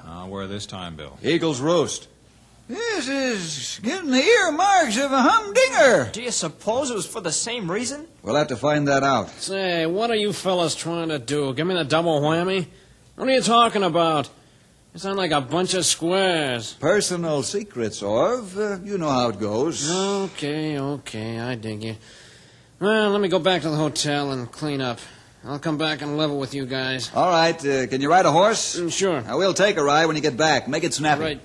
Uh, 0.06 0.26
where 0.26 0.46
this 0.46 0.66
time, 0.66 0.96
Bill? 0.96 1.16
Eagle's 1.22 1.60
Roost. 1.60 2.08
This 2.68 3.08
is 3.08 3.80
getting 3.82 4.10
the 4.10 4.22
earmarks 4.22 4.98
of 4.98 5.10
a 5.10 5.22
humdinger. 5.22 6.10
Do 6.12 6.20
you 6.20 6.30
suppose 6.30 6.90
it 6.90 6.94
was 6.94 7.06
for 7.06 7.22
the 7.22 7.32
same 7.32 7.70
reason? 7.70 8.06
We'll 8.20 8.34
have 8.34 8.48
to 8.48 8.56
find 8.56 8.86
that 8.88 9.02
out. 9.02 9.30
Say, 9.30 9.86
what 9.86 10.10
are 10.10 10.16
you 10.16 10.34
fellas 10.34 10.74
trying 10.74 11.08
to 11.08 11.18
do? 11.18 11.54
Give 11.54 11.66
me 11.66 11.72
the 11.74 11.84
double 11.84 12.20
whammy? 12.20 12.66
What 13.14 13.28
are 13.28 13.32
you 13.32 13.40
talking 13.40 13.82
about? 13.82 14.28
You 14.98 15.02
sound 15.02 15.16
like 15.18 15.30
a 15.30 15.40
bunch 15.40 15.74
of 15.74 15.86
squares. 15.86 16.72
Personal 16.74 17.44
secrets, 17.44 18.02
Orv. 18.02 18.56
Uh, 18.56 18.82
you 18.84 18.98
know 18.98 19.08
how 19.08 19.28
it 19.28 19.38
goes. 19.38 19.88
Okay, 19.88 20.76
okay, 20.76 21.38
I 21.38 21.54
dig 21.54 21.84
you. 21.84 21.94
Well, 22.80 23.10
let 23.10 23.20
me 23.20 23.28
go 23.28 23.38
back 23.38 23.62
to 23.62 23.70
the 23.70 23.76
hotel 23.76 24.32
and 24.32 24.50
clean 24.50 24.80
up. 24.80 24.98
I'll 25.44 25.60
come 25.60 25.78
back 25.78 26.02
and 26.02 26.16
level 26.16 26.40
with 26.40 26.52
you 26.52 26.66
guys. 26.66 27.12
All 27.14 27.30
right. 27.30 27.54
Uh, 27.64 27.86
can 27.86 28.00
you 28.00 28.10
ride 28.10 28.26
a 28.26 28.32
horse? 28.32 28.76
Mm, 28.76 28.90
Sure. 28.90 29.22
I 29.24 29.36
will 29.36 29.54
take 29.54 29.76
a 29.76 29.84
ride 29.84 30.06
when 30.06 30.16
you 30.16 30.22
get 30.22 30.36
back. 30.36 30.66
Make 30.66 30.82
it 30.82 30.92
snappy. 30.94 31.22
Right. 31.22 31.40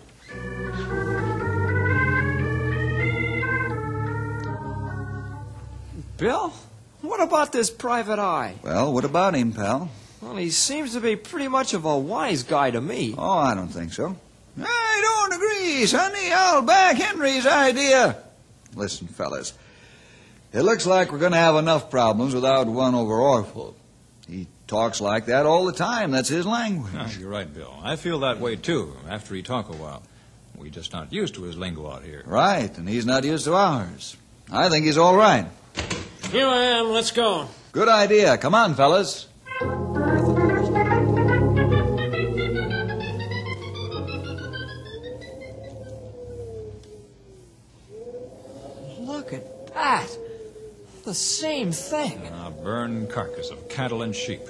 Bill? 6.18 6.54
What 7.02 7.22
about 7.22 7.52
this 7.52 7.70
private 7.70 8.20
eye? 8.20 8.56
Well, 8.64 8.94
what 8.94 9.04
about 9.06 9.36
him, 9.36 9.52
pal? 9.52 9.90
Well, 10.24 10.38
he 10.38 10.52
seems 10.52 10.94
to 10.94 11.02
be 11.02 11.18
pretty 11.18 11.50
much 11.50 11.74
of 11.74 11.84
a 11.84 11.98
wise 11.98 12.44
guy 12.44 12.72
to 12.72 12.80
me. 12.80 13.14
Oh, 13.18 13.40
I 13.40 13.54
don't 13.56 13.68
think 13.68 13.92
so. 13.92 14.16
I 14.58 15.00
don't 15.02 15.34
agree, 15.34 15.86
Sonny. 15.86 16.32
I'll 16.32 16.62
back 16.62 16.96
Henry's 16.96 17.46
idea. 17.46 18.18
Listen, 18.74 19.08
fellas. 19.08 19.54
It 20.54 20.62
looks 20.62 20.86
like 20.86 21.12
we're 21.12 21.20
going 21.20 21.34
to 21.34 21.38
have 21.38 21.56
enough 21.56 21.90
problems 21.90 22.34
without 22.34 22.68
one 22.68 22.96
over 22.96 23.20
Orville. 23.20 23.76
He 24.30 24.48
talks 24.68 25.02
like 25.02 25.26
that 25.26 25.46
all 25.46 25.66
the 25.66 25.74
time. 25.74 26.12
That's 26.12 26.30
his 26.30 26.46
language. 26.46 26.94
Ah, 26.96 27.12
you're 27.20 27.30
right, 27.30 27.52
Bill. 27.52 27.74
I 27.84 27.98
feel 27.98 28.20
that 28.20 28.40
way, 28.40 28.56
too, 28.56 28.96
after 29.10 29.36
he 29.36 29.44
talk 29.44 29.68
a 29.68 29.76
while. 29.76 30.04
We 30.56 30.70
just 30.70 30.94
not 30.94 31.12
used 31.12 31.36
to 31.36 31.44
his 31.44 31.58
lingo 31.58 31.92
out 31.92 32.04
here. 32.04 32.24
Right, 32.26 32.76
and 32.78 32.88
he's 32.88 33.06
not 33.06 33.26
used 33.26 33.44
to 33.46 33.56
ours. 33.56 34.16
I 34.50 34.70
think 34.70 34.86
he's 34.86 34.98
all 34.98 35.18
right. 35.18 35.48
Here 36.32 36.48
I 36.48 36.64
am. 36.64 36.92
Let's 36.92 37.12
go. 37.12 37.50
Good 37.74 37.90
idea. 37.90 38.38
Come 38.38 38.56
on, 38.56 38.76
fellas. 38.76 39.28
The 51.14 51.20
same 51.20 51.72
thing. 51.72 52.20
A 52.44 52.50
burned 52.50 53.08
carcass 53.12 53.52
of 53.52 53.70
cattle 53.70 54.02
and 54.02 54.16
sheep. 54.16 54.42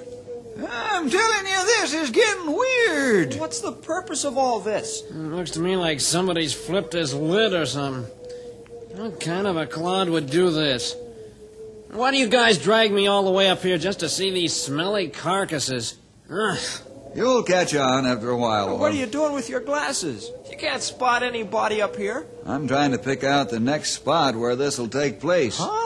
I'm 0.58 1.10
telling 1.10 1.46
you, 1.46 1.65
this 1.65 1.93
is 1.93 2.10
getting 2.10 2.55
weird. 2.55 3.36
What's 3.36 3.60
the 3.60 3.74
purpose 3.74 4.24
of 4.24 4.38
all 4.38 4.62
this? 4.62 5.01
It 5.10 5.13
looks 5.13 5.51
to 5.51 5.60
me 5.60 5.75
like 5.75 6.00
somebody's 6.00 6.53
flipped 6.53 6.93
his 6.93 7.13
lid 7.13 7.53
or 7.53 7.65
something. 7.65 8.03
What 8.96 9.20
kind 9.20 9.46
of 9.46 9.58
a 9.58 9.67
clod 9.67 10.08
would 10.08 10.29
do 10.29 10.51
this? 10.51 10.96
Why 11.91 12.12
do 12.12 12.17
you 12.17 12.29
guys 12.29 12.58
drag 12.60 12.93
me 12.93 13.08
all 13.08 13.25
the 13.25 13.32
way 13.32 13.50
up 13.50 13.62
here 13.62 13.77
just 13.77 14.00
to 14.00 14.08
see 14.08 14.32
these 14.32 14.53
smelly 14.53 15.10
carcasses? 15.10 15.96
Ugh. 16.32 16.58
You'll 17.13 17.43
catch 17.43 17.75
on 17.75 18.05
after 18.05 18.29
a 18.29 18.38
while. 18.38 18.77
What 18.77 18.93
are 18.93 18.96
you 18.96 19.05
doing 19.05 19.34
with 19.34 19.50
your 19.50 19.60
glasses? 19.60 20.32
You 20.50 20.55
can't 20.55 20.82
spot 20.82 21.24
anybody 21.24 21.82
up 21.82 21.98
here. 21.98 22.25
I'm 22.46 22.70
trying 22.70 22.93
to 22.93 22.98
pick 22.98 23.25
out 23.25 23.50
the 23.50 23.60
next 23.60 23.91
spot 23.91 24.38
where 24.38 24.55
this 24.55 24.77
will 24.77 24.88
take 24.88 25.20
place. 25.20 25.58
Huh? 25.60 25.83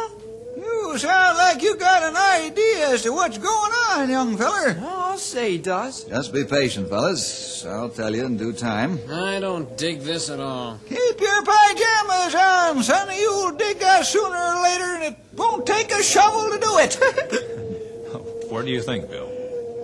You 0.98 1.02
sound 1.02 1.38
like 1.38 1.62
you 1.62 1.76
got 1.78 2.02
an 2.02 2.16
idea 2.16 2.90
as 2.90 3.04
to 3.04 3.12
what's 3.12 3.38
going 3.38 3.72
on, 3.92 4.10
young 4.10 4.36
feller. 4.36 4.76
Oh, 4.82 5.12
I'll 5.12 5.18
say 5.20 5.52
he 5.52 5.58
does. 5.60 6.06
Just 6.06 6.34
be 6.34 6.44
patient, 6.44 6.90
fellas. 6.90 7.64
I'll 7.68 7.90
tell 7.90 8.16
you 8.16 8.26
in 8.26 8.36
due 8.36 8.52
time. 8.52 9.00
I 9.08 9.40
don't 9.40 9.78
dig 9.78 10.00
this 10.00 10.32
at 10.32 10.40
all. 10.40 10.80
Keep 10.90 11.22
your 11.22 11.44
pajamas 11.44 12.34
on, 12.34 12.82
sonny. 12.82 13.20
You'll 13.20 13.52
dig 13.52 13.84
us 13.84 14.12
sooner 14.12 14.36
or 14.36 14.64
later, 14.64 14.86
and 14.86 15.04
it 15.04 15.20
won't 15.36 15.68
take 15.68 15.92
a 15.92 16.02
shovel 16.02 16.50
to 16.50 16.60
do 16.60 16.78
it. 16.80 18.50
Where 18.52 18.64
do 18.64 18.72
you 18.72 18.82
think, 18.82 19.08
Bill? 19.08 19.30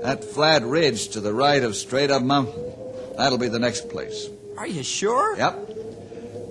that 0.01 0.23
flat 0.23 0.63
ridge 0.63 1.09
to 1.09 1.21
the 1.21 1.31
right 1.31 1.63
of 1.63 1.75
Straight 1.75 2.09
Up 2.09 2.23
Mountain. 2.23 2.73
That'll 3.17 3.37
be 3.37 3.49
the 3.49 3.59
next 3.59 3.87
place. 3.87 4.29
Are 4.57 4.65
you 4.67 4.81
sure? 4.81 5.37
Yep. 5.37 5.69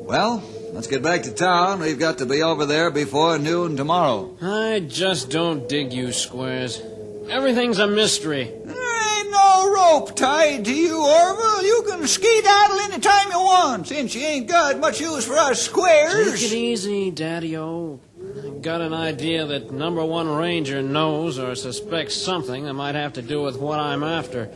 Well, 0.07 0.39
Let's 0.73 0.87
get 0.87 1.03
back 1.03 1.25
to 1.25 1.33
town. 1.33 1.81
We've 1.81 1.99
got 1.99 2.19
to 2.19 2.27
be 2.27 2.43
over 2.43 2.65
there 2.65 2.91
before 2.91 3.39
noon 3.39 3.77
tomorrow. 3.77 4.37
I 4.41 4.81
just 4.81 5.29
don't 5.31 5.69
dig 5.69 5.93
you, 5.93 6.13
Squares. 6.13 6.81
Everything's 7.29 7.79
a 7.79 7.87
mystery. 7.87 8.45
There 8.65 9.19
ain't 9.19 9.31
no 9.31 9.71
rope 9.75 10.17
tied 10.17 10.65
to 10.65 10.75
you, 10.75 10.97
Orville. 10.99 11.63
You 11.63 11.85
can 11.87 12.07
skedaddle 12.07 12.81
any 12.81 13.01
time 13.01 13.31
you 13.31 13.39
want, 13.39 13.87
since 13.87 14.15
you 14.15 14.23
ain't 14.23 14.49
got 14.49 14.79
much 14.79 14.99
use 14.99 15.27
for 15.27 15.37
us 15.37 15.61
squares. 15.61 16.41
Take 16.41 16.53
it 16.53 16.55
easy, 16.55 17.11
Daddy-O. 17.11 18.01
I've 18.47 18.63
got 18.63 18.81
an 18.81 18.95
idea 18.95 19.45
that 19.45 19.73
number 19.73 20.03
one 20.03 20.29
ranger 20.29 20.81
knows 20.83 21.39
or 21.39 21.55
suspects 21.55 22.17
something 22.17 22.65
that 22.65 22.73
might 22.73 22.95
have 22.95 23.13
to 23.15 23.23
do 23.23 23.43
with 23.43 23.59
what 23.59 23.79
I'm 23.79 24.03
after. 24.03 24.51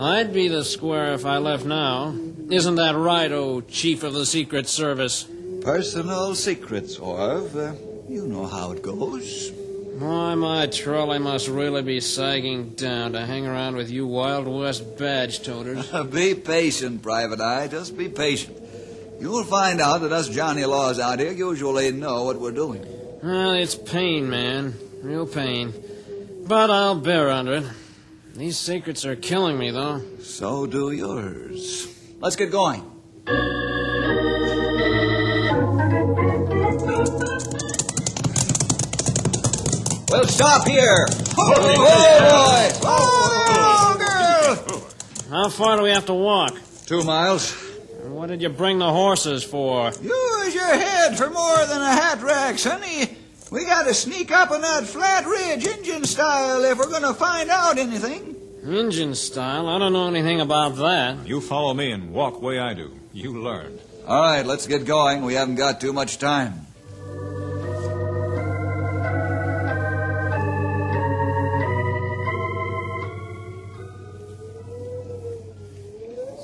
I'd 0.00 0.32
be 0.32 0.48
the 0.48 0.64
square 0.64 1.14
if 1.14 1.24
I 1.24 1.38
left 1.38 1.64
now. 1.64 2.14
Isn't 2.50 2.76
that 2.76 2.96
right, 2.96 3.30
oh 3.30 3.60
chief 3.60 4.02
of 4.02 4.14
the 4.14 4.24
Secret 4.24 4.68
Service? 4.68 5.28
Personal 5.60 6.34
secrets, 6.34 6.96
Orv. 6.96 7.54
Uh, 7.54 7.74
you 8.08 8.26
know 8.26 8.46
how 8.46 8.72
it 8.72 8.82
goes. 8.82 9.52
Why, 9.98 10.34
my 10.34 10.66
trolley 10.66 11.18
must 11.18 11.48
really 11.48 11.82
be 11.82 12.00
sagging 12.00 12.70
down 12.70 13.12
to 13.12 13.26
hang 13.26 13.46
around 13.46 13.76
with 13.76 13.90
you 13.90 14.06
Wild 14.06 14.48
West 14.48 14.96
badge 14.96 15.42
toters. 15.42 15.90
be 16.10 16.34
patient, 16.34 17.02
Private 17.02 17.42
Eye. 17.42 17.68
Just 17.68 17.98
be 17.98 18.08
patient. 18.08 18.56
You'll 19.20 19.44
find 19.44 19.78
out 19.82 20.00
that 20.00 20.12
us 20.12 20.30
Johnny 20.30 20.64
Laws 20.64 20.98
out 20.98 21.18
here 21.18 21.32
usually 21.32 21.92
know 21.92 22.24
what 22.24 22.40
we're 22.40 22.52
doing. 22.52 22.82
Well, 23.22 23.50
it's 23.50 23.74
pain, 23.74 24.30
man. 24.30 24.74
Real 25.02 25.26
pain. 25.26 25.74
But 26.46 26.70
I'll 26.70 26.98
bear 26.98 27.28
under 27.28 27.56
it. 27.56 27.64
These 28.34 28.56
secrets 28.56 29.04
are 29.04 29.16
killing 29.16 29.58
me, 29.58 29.70
though. 29.70 30.00
So 30.20 30.64
do 30.64 30.92
yours. 30.92 31.97
Let's 32.20 32.34
get 32.34 32.50
going. 32.50 32.82
We'll 40.10 40.26
stop 40.26 40.66
here. 40.66 41.06
Oh, 41.38 41.74
boy! 41.76 42.78
Oh, 42.82 43.96
girl! 43.98 44.82
How 45.30 45.48
far 45.48 45.76
do 45.76 45.84
we 45.84 45.90
have 45.90 46.06
to 46.06 46.14
walk? 46.14 46.56
Two 46.86 47.04
miles. 47.04 47.52
What 48.02 48.26
did 48.26 48.42
you 48.42 48.48
bring 48.48 48.78
the 48.78 48.90
horses 48.90 49.44
for? 49.44 49.92
Use 50.02 50.54
your 50.54 50.74
head 50.74 51.16
for 51.16 51.30
more 51.30 51.66
than 51.66 51.80
a 51.80 51.92
hat 51.92 52.20
rack, 52.20 52.58
sonny. 52.58 53.16
We 53.52 53.64
gotta 53.64 53.94
sneak 53.94 54.32
up 54.32 54.50
on 54.50 54.62
that 54.62 54.84
flat 54.86 55.24
ridge, 55.24 55.64
Indian 55.64 56.04
style, 56.04 56.64
if 56.64 56.78
we're 56.78 56.90
gonna 56.90 57.14
find 57.14 57.48
out 57.48 57.78
anything. 57.78 58.37
Engine 58.72 59.14
style? 59.14 59.68
I 59.68 59.78
don't 59.78 59.92
know 59.92 60.08
anything 60.08 60.40
about 60.40 60.76
that. 60.76 61.26
You 61.26 61.40
follow 61.40 61.74
me 61.74 61.90
and 61.90 62.12
walk 62.12 62.42
way 62.42 62.58
I 62.58 62.74
do. 62.74 62.98
You 63.12 63.40
learn. 63.42 63.78
All 64.06 64.22
right, 64.22 64.44
let's 64.44 64.66
get 64.66 64.84
going. 64.84 65.22
We 65.22 65.34
haven't 65.34 65.56
got 65.56 65.80
too 65.80 65.92
much 65.92 66.18
time. 66.18 66.66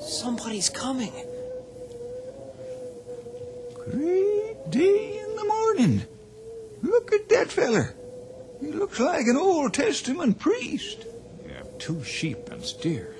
Somebody's 0.06 0.70
coming. 0.70 1.12
Great 3.74 4.70
day 4.70 5.18
in 5.18 5.36
the 5.36 5.44
morning. 5.44 6.02
Look 6.82 7.12
at 7.12 7.28
that 7.28 7.50
feller. 7.50 7.94
He 8.60 8.68
looks 8.72 9.00
like 9.00 9.26
an 9.26 9.36
Old 9.36 9.74
Testament 9.74 10.38
priest. 10.38 11.04
You 11.74 11.80
have 11.80 11.96
two 11.96 12.04
sheep 12.04 12.50
and 12.50 12.64
steer. 12.64 13.14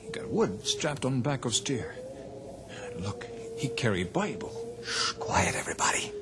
He 0.00 0.10
got 0.10 0.28
wood 0.28 0.66
strapped 0.66 1.04
on 1.04 1.20
back 1.20 1.44
of 1.44 1.54
steer. 1.54 1.94
And 2.92 3.04
look, 3.04 3.26
he 3.56 3.68
carry 3.68 4.02
Bible. 4.04 4.78
Shh, 4.84 5.12
quiet, 5.12 5.54
everybody. 5.54 6.12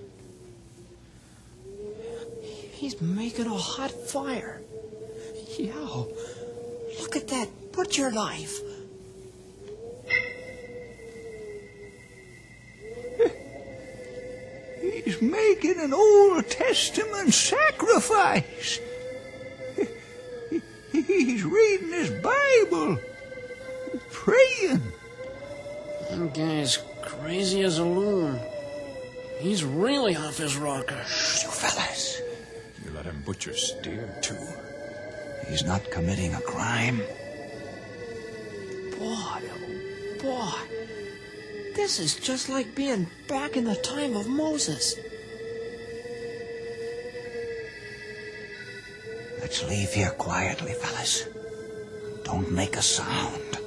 He's 2.72 3.00
making 3.00 3.46
a 3.46 3.56
hot 3.56 3.90
fire. 3.90 4.60
Yo, 5.58 6.08
look 7.00 7.16
at 7.16 7.28
that 7.28 7.48
butcher 7.72 8.10
knife. 8.10 8.60
He's 14.82 15.22
making 15.22 15.80
an 15.80 15.94
Old 15.94 16.46
Testament 16.50 17.32
sacrifice. 17.32 18.80
He's 21.18 21.44
reading 21.44 21.88
his 21.88 22.10
Bible, 22.10 22.98
praying. 24.10 24.82
That 26.10 26.32
guy's 26.32 26.78
crazy 27.02 27.62
as 27.62 27.78
a 27.78 27.84
loon. 27.84 28.40
He's 29.40 29.64
really 29.64 30.14
off 30.14 30.38
his 30.38 30.56
rocker. 30.56 31.02
Shh, 31.08 31.42
you 31.42 31.50
fellas. 31.50 32.22
You 32.84 32.92
let 32.92 33.04
him 33.04 33.20
butcher 33.26 33.54
steer, 33.54 34.08
too. 34.22 34.38
He's 35.48 35.64
not 35.64 35.90
committing 35.90 36.34
a 36.34 36.40
crime. 36.40 36.98
Boy, 38.98 39.40
oh 39.40 40.22
boy. 40.22 40.58
This 41.74 41.98
is 41.98 42.14
just 42.14 42.48
like 42.48 42.74
being 42.74 43.08
back 43.28 43.56
in 43.56 43.64
the 43.64 43.76
time 43.76 44.16
of 44.16 44.28
Moses. 44.28 44.94
Let's 49.48 49.66
leave 49.66 49.94
here 49.94 50.10
quietly, 50.10 50.74
fellas. 50.74 51.26
Don't 52.22 52.52
make 52.52 52.76
a 52.76 52.82
sound. 52.82 53.58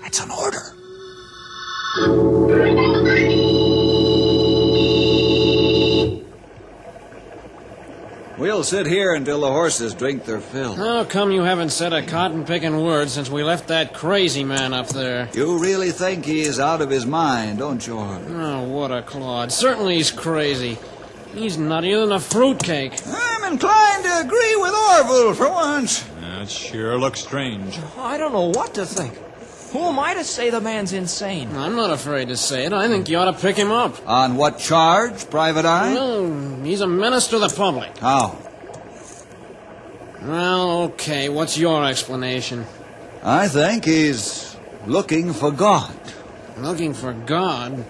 That's 0.00 0.20
an 0.20 0.32
order. 0.32 0.58
We'll 8.36 8.64
sit 8.64 8.86
here 8.86 9.14
until 9.14 9.42
the 9.42 9.46
horses 9.46 9.94
drink 9.94 10.24
their 10.24 10.40
fill. 10.40 10.74
How 10.74 11.04
come 11.04 11.30
you 11.30 11.42
haven't 11.42 11.70
said 11.70 11.92
a 11.92 12.04
cotton 12.04 12.44
picking 12.44 12.82
word 12.82 13.08
since 13.08 13.30
we 13.30 13.44
left 13.44 13.68
that 13.68 13.94
crazy 13.94 14.42
man 14.42 14.74
up 14.74 14.88
there? 14.88 15.28
You 15.34 15.60
really 15.60 15.92
think 15.92 16.24
he's 16.24 16.58
out 16.58 16.80
of 16.80 16.90
his 16.90 17.06
mind, 17.06 17.60
don't 17.60 17.86
you, 17.86 17.94
Orv? 17.94 18.28
Oh, 18.28 18.64
what 18.64 18.90
a 18.90 19.02
clod. 19.02 19.52
Certainly 19.52 19.98
he's 19.98 20.10
crazy. 20.10 20.78
He's 21.32 21.56
nuttier 21.56 22.02
than 22.02 22.10
a 22.10 22.18
fruitcake. 22.18 22.94
I'm 23.52 23.58
inclined 23.58 24.04
to 24.04 24.20
agree 24.20 24.56
with 24.56 24.72
Orville 24.72 25.34
for 25.34 25.50
once. 25.50 26.02
That 26.22 26.48
sure 26.48 26.98
looks 26.98 27.20
strange. 27.20 27.78
Oh, 27.98 28.02
I 28.02 28.16
don't 28.16 28.32
know 28.32 28.48
what 28.48 28.72
to 28.76 28.86
think. 28.86 29.14
Who 29.72 29.80
am 29.80 29.98
I 29.98 30.14
to 30.14 30.24
say 30.24 30.48
the 30.48 30.62
man's 30.62 30.94
insane? 30.94 31.54
I'm 31.54 31.76
not 31.76 31.90
afraid 31.90 32.28
to 32.28 32.36
say 32.38 32.64
it. 32.64 32.72
I 32.72 32.88
think 32.88 33.10
you 33.10 33.18
ought 33.18 33.30
to 33.30 33.38
pick 33.38 33.56
him 33.56 33.70
up. 33.70 34.08
On 34.08 34.36
what 34.36 34.58
charge, 34.58 35.28
Private 35.28 35.66
Eye? 35.66 35.92
Well, 35.92 36.62
he's 36.62 36.80
a 36.80 36.86
menace 36.86 37.28
to 37.28 37.38
the 37.38 37.50
public. 37.50 37.98
How? 37.98 38.38
Well, 40.22 40.82
okay. 40.84 41.28
What's 41.28 41.58
your 41.58 41.84
explanation? 41.84 42.64
I 43.22 43.48
think 43.48 43.84
he's 43.84 44.56
looking 44.86 45.34
for 45.34 45.52
God. 45.52 45.94
Looking 46.56 46.94
for 46.94 47.12
God? 47.12 47.84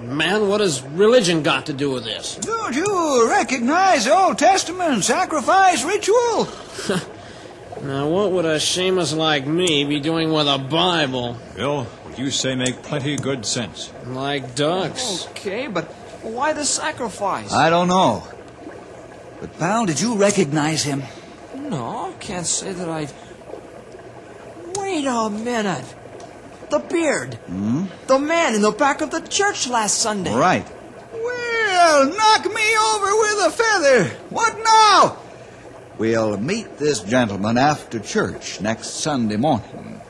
Man, 0.00 0.48
what 0.48 0.60
has 0.60 0.82
religion 0.82 1.42
got 1.42 1.66
to 1.66 1.72
do 1.72 1.90
with 1.90 2.04
this? 2.04 2.36
Don't 2.36 2.74
you 2.74 3.28
recognize 3.28 4.06
Old 4.06 4.38
Testament 4.38 5.04
sacrifice 5.04 5.84
ritual? 5.84 6.48
Now, 7.82 8.08
what 8.08 8.32
would 8.32 8.46
a 8.46 8.56
shamus 8.56 9.14
like 9.14 9.46
me 9.46 9.84
be 9.84 10.00
doing 10.00 10.32
with 10.32 10.48
a 10.48 10.58
Bible? 10.58 11.36
Bill, 11.54 11.84
what 11.84 12.18
you 12.18 12.30
say 12.30 12.54
make 12.54 12.82
plenty 12.82 13.16
good 13.16 13.44
sense. 13.44 13.92
Like 14.06 14.54
ducks. 14.54 15.26
Okay, 15.28 15.66
but 15.66 15.84
why 16.22 16.54
the 16.54 16.64
sacrifice? 16.64 17.52
I 17.52 17.68
don't 17.68 17.88
know. 17.88 18.26
But, 19.40 19.58
pal, 19.58 19.84
did 19.84 20.00
you 20.00 20.16
recognize 20.16 20.84
him? 20.84 21.02
No, 21.54 22.14
can't 22.18 22.46
say 22.46 22.72
that 22.72 22.88
I. 22.88 23.08
Wait 24.74 25.04
a 25.04 25.28
minute. 25.28 25.84
The 26.70 26.78
beard. 26.80 27.34
Hmm? 27.46 27.84
The 28.06 28.18
man 28.18 28.54
in 28.54 28.62
the 28.62 28.72
back 28.72 29.00
of 29.00 29.10
the 29.10 29.20
church 29.20 29.68
last 29.68 29.98
Sunday. 29.98 30.34
Right. 30.34 30.66
Well, 31.12 32.06
knock 32.06 32.44
me 32.52 32.76
over 32.76 33.16
with 33.16 33.46
a 33.46 33.50
feather. 33.52 34.04
What 34.30 34.58
now? 34.64 35.16
We'll 35.98 36.36
meet 36.38 36.76
this 36.78 37.00
gentleman 37.00 37.56
after 37.56 38.00
church 38.00 38.60
next 38.60 38.88
Sunday 39.00 39.36
morning. 39.36 40.00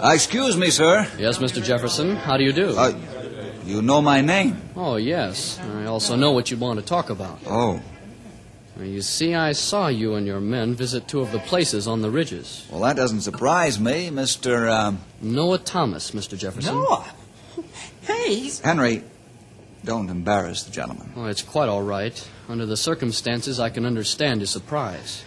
Uh, 0.00 0.12
excuse 0.14 0.56
me, 0.56 0.70
sir. 0.70 1.06
Yes, 1.18 1.38
Mr. 1.38 1.62
Jefferson. 1.62 2.14
How 2.16 2.36
do 2.36 2.44
you 2.44 2.52
do? 2.52 2.76
Uh, 2.76 2.92
you 3.64 3.82
know 3.82 4.00
my 4.00 4.20
name? 4.20 4.56
oh, 4.76 4.96
yes. 4.96 5.58
I 5.76 5.86
also 5.86 6.14
know 6.16 6.32
what 6.32 6.50
you 6.50 6.56
want 6.56 6.78
to 6.78 6.84
talk 6.84 7.10
about. 7.10 7.38
Oh, 7.46 7.74
Now, 7.74 7.82
You 8.80 9.02
see, 9.02 9.34
I 9.34 9.52
saw 9.52 9.88
you 9.88 10.14
and 10.14 10.26
your 10.26 10.40
men 10.40 10.74
visit 10.74 11.08
two 11.08 11.20
of 11.20 11.32
the 11.32 11.40
places 11.40 11.88
on 11.88 12.00
the 12.00 12.10
ridges. 12.10 12.66
well, 12.70 12.80
that 12.82 12.96
doesn't 12.96 13.22
surprise 13.22 13.80
me, 13.80 14.08
Mr. 14.08 14.70
Um, 14.70 15.00
Noah 15.20 15.58
Thomas, 15.58 16.12
Mr. 16.12 16.38
Jefferson. 16.38 16.74
Noah. 16.76 17.12
Hey, 18.02 18.34
he's. 18.36 18.60
Henry. 18.60 19.02
Don't 19.84 20.08
embarrass 20.10 20.64
the 20.64 20.70
gentleman. 20.72 21.12
Oh, 21.16 21.26
it's 21.26 21.42
quite 21.42 21.68
all 21.68 21.82
right. 21.82 22.28
Under 22.48 22.66
the 22.66 22.76
circumstances, 22.76 23.60
I 23.60 23.70
can 23.70 23.84
understand 23.86 24.40
his 24.40 24.50
surprise. 24.50 25.24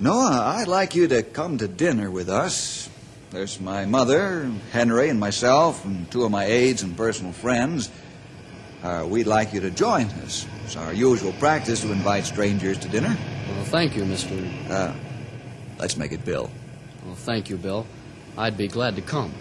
Noah, 0.00 0.54
I'd 0.56 0.68
like 0.68 0.94
you 0.94 1.06
to 1.08 1.22
come 1.22 1.58
to 1.58 1.68
dinner 1.68 2.10
with 2.10 2.28
us. 2.28 2.88
There's 3.30 3.60
my 3.60 3.86
mother, 3.86 4.50
Henry, 4.72 5.08
and 5.08 5.18
myself, 5.20 5.84
and 5.84 6.10
two 6.10 6.24
of 6.24 6.30
my 6.30 6.44
aides 6.44 6.82
and 6.82 6.96
personal 6.96 7.32
friends. 7.32 7.90
Uh, 8.84 9.06
we'd 9.06 9.26
like 9.26 9.54
you 9.54 9.60
to 9.60 9.70
join 9.70 10.04
us. 10.24 10.46
It's 10.66 10.76
our 10.76 10.92
usual 10.92 11.32
practice 11.40 11.80
to 11.80 11.90
invite 11.90 12.26
strangers 12.26 12.76
to 12.80 12.88
dinner. 12.88 13.16
Well, 13.48 13.64
thank 13.64 13.96
you, 13.96 14.02
Mr. 14.02 14.70
Uh, 14.70 14.92
let's 15.78 15.96
make 15.96 16.12
it 16.12 16.22
Bill. 16.22 16.50
Well, 17.06 17.14
thank 17.14 17.48
you, 17.48 17.56
Bill. 17.56 17.86
I'd 18.36 18.58
be 18.58 18.68
glad 18.68 18.96
to 18.96 19.02
come. 19.02 19.32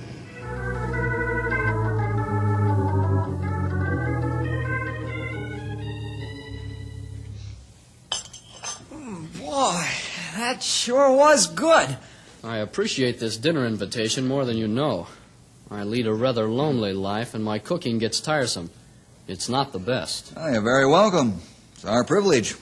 Boy, 9.37 9.87
that 10.37 10.63
sure 10.63 11.13
was 11.13 11.47
good. 11.47 11.97
I 12.45 12.59
appreciate 12.59 13.19
this 13.19 13.35
dinner 13.35 13.65
invitation 13.65 14.25
more 14.25 14.45
than 14.45 14.55
you 14.55 14.69
know. 14.69 15.07
I 15.69 15.83
lead 15.83 16.07
a 16.07 16.13
rather 16.13 16.47
lonely 16.47 16.93
life, 16.93 17.33
and 17.33 17.43
my 17.43 17.59
cooking 17.59 17.97
gets 17.97 18.21
tiresome. 18.21 18.69
It's 19.27 19.47
not 19.47 19.71
the 19.71 19.79
best. 19.79 20.33
Oh, 20.35 20.51
you're 20.51 20.61
very 20.61 20.85
welcome. 20.85 21.39
It's 21.75 21.85
our 21.85 22.03
privilege. 22.03 22.55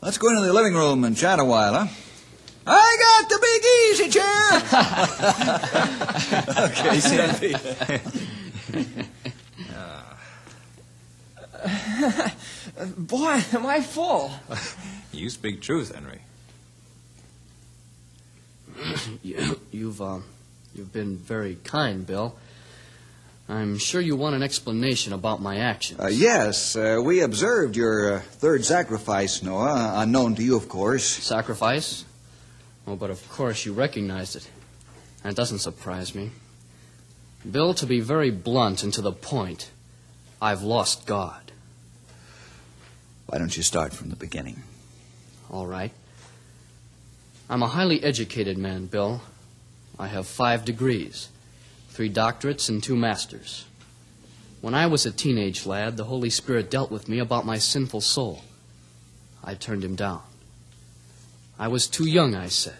Let's 0.00 0.18
go 0.18 0.28
into 0.28 0.40
the 0.40 0.52
living 0.52 0.74
room 0.74 1.04
and 1.04 1.16
chat 1.16 1.38
a 1.38 1.44
while, 1.44 1.74
huh? 1.74 1.86
I 2.66 2.96
got 3.00 3.28
the 3.28 3.38
big 3.40 3.62
easy 3.90 4.08
chair. 4.10 4.52
okay, 6.70 7.00
Sandy. 7.00 7.54
Boy, 12.98 13.42
am 13.52 13.66
I 13.66 13.80
full. 13.82 14.32
You 15.12 15.30
speak 15.30 15.60
truth, 15.60 15.94
Henry. 15.94 16.22
you, 19.22 19.60
you've 19.70 20.02
uh, 20.02 20.18
you've 20.74 20.92
been 20.92 21.16
very 21.16 21.56
kind, 21.62 22.04
Bill. 22.04 22.34
I'm 23.48 23.76
sure 23.78 24.00
you 24.00 24.16
want 24.16 24.34
an 24.34 24.42
explanation 24.42 25.12
about 25.12 25.42
my 25.42 25.58
actions. 25.58 26.00
Uh, 26.00 26.06
yes, 26.06 26.76
uh, 26.76 27.00
we 27.04 27.20
observed 27.20 27.76
your 27.76 28.14
uh, 28.14 28.20
third 28.20 28.64
sacrifice, 28.64 29.42
Noah, 29.42 29.94
unknown 29.96 30.36
to 30.36 30.42
you, 30.42 30.56
of 30.56 30.68
course. 30.68 31.04
Sacrifice? 31.04 32.04
Oh, 32.86 32.96
but 32.96 33.10
of 33.10 33.28
course 33.30 33.66
you 33.66 33.72
recognized 33.72 34.36
it. 34.36 34.48
That 35.22 35.34
doesn't 35.34 35.58
surprise 35.58 36.14
me. 36.14 36.30
Bill, 37.48 37.74
to 37.74 37.86
be 37.86 38.00
very 38.00 38.30
blunt 38.30 38.84
and 38.84 38.92
to 38.94 39.02
the 39.02 39.12
point, 39.12 39.70
I've 40.40 40.62
lost 40.62 41.06
God. 41.06 41.52
Why 43.26 43.38
don't 43.38 43.56
you 43.56 43.62
start 43.62 43.92
from 43.92 44.10
the 44.10 44.16
beginning? 44.16 44.62
All 45.50 45.66
right. 45.66 45.92
I'm 47.50 47.62
a 47.62 47.68
highly 47.68 48.02
educated 48.02 48.56
man, 48.56 48.86
Bill. 48.86 49.20
I 49.98 50.06
have 50.06 50.26
five 50.26 50.64
degrees 50.64 51.28
three 51.92 52.10
doctorates 52.10 52.70
and 52.70 52.82
two 52.82 52.96
masters. 52.96 53.66
When 54.62 54.74
I 54.74 54.86
was 54.86 55.04
a 55.04 55.10
teenage 55.10 55.66
lad, 55.66 55.96
the 55.96 56.04
Holy 56.04 56.30
Spirit 56.30 56.70
dealt 56.70 56.90
with 56.90 57.06
me 57.08 57.18
about 57.18 57.44
my 57.44 57.58
sinful 57.58 58.00
soul. 58.00 58.44
I 59.44 59.54
turned 59.54 59.84
him 59.84 59.94
down. 59.94 60.22
I 61.58 61.68
was 61.68 61.86
too 61.86 62.08
young, 62.08 62.34
I 62.34 62.48
said. 62.48 62.78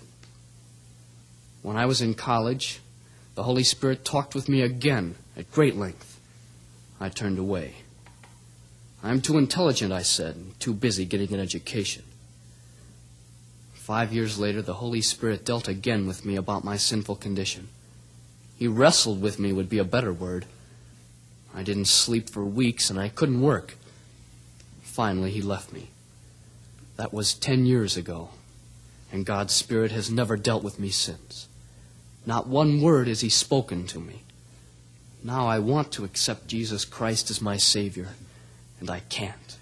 When 1.60 1.76
I 1.76 1.84
was 1.84 2.00
in 2.00 2.14
college, 2.14 2.80
the 3.34 3.42
Holy 3.42 3.64
Spirit 3.64 4.04
talked 4.04 4.34
with 4.34 4.48
me 4.48 4.62
again 4.62 5.16
at 5.36 5.52
great 5.52 5.76
length. 5.76 6.18
I 6.98 7.10
turned 7.10 7.38
away. 7.38 7.74
I'm 9.02 9.20
too 9.20 9.36
intelligent, 9.36 9.92
I 9.92 10.02
said, 10.02 10.36
and 10.36 10.58
too 10.58 10.72
busy 10.72 11.04
getting 11.04 11.34
an 11.34 11.40
education. 11.40 12.04
Five 13.74 14.12
years 14.12 14.38
later, 14.38 14.62
the 14.62 14.74
Holy 14.74 15.02
Spirit 15.02 15.44
dealt 15.44 15.68
again 15.68 16.06
with 16.06 16.24
me 16.24 16.36
about 16.36 16.64
my 16.64 16.76
sinful 16.76 17.16
condition. 17.16 17.68
He 18.62 18.68
wrestled 18.68 19.20
with 19.20 19.40
me, 19.40 19.52
would 19.52 19.68
be 19.68 19.78
a 19.78 19.84
better 19.84 20.12
word. 20.12 20.46
I 21.52 21.64
didn't 21.64 21.86
sleep 21.86 22.30
for 22.30 22.44
weeks, 22.44 22.90
and 22.90 22.96
I 22.96 23.08
couldn't 23.08 23.42
work. 23.42 23.74
Finally, 24.82 25.32
he 25.32 25.42
left 25.42 25.72
me. 25.72 25.88
That 26.94 27.12
was 27.12 27.34
ten 27.34 27.66
years 27.66 27.96
ago, 27.96 28.28
and 29.10 29.26
God's 29.26 29.52
Spirit 29.52 29.90
has 29.90 30.12
never 30.12 30.36
dealt 30.36 30.62
with 30.62 30.78
me 30.78 30.90
since. 30.90 31.48
Not 32.24 32.46
one 32.46 32.80
word 32.80 33.08
has 33.08 33.20
he 33.20 33.28
spoken 33.30 33.84
to 33.88 33.98
me. 33.98 34.22
Now 35.24 35.48
I 35.48 35.58
want 35.58 35.90
to 35.94 36.04
accept 36.04 36.46
Jesus 36.46 36.84
Christ 36.84 37.30
as 37.30 37.42
my 37.42 37.56
Savior, 37.56 38.10
and 38.78 38.88
I 38.88 39.00
can't. 39.00 39.58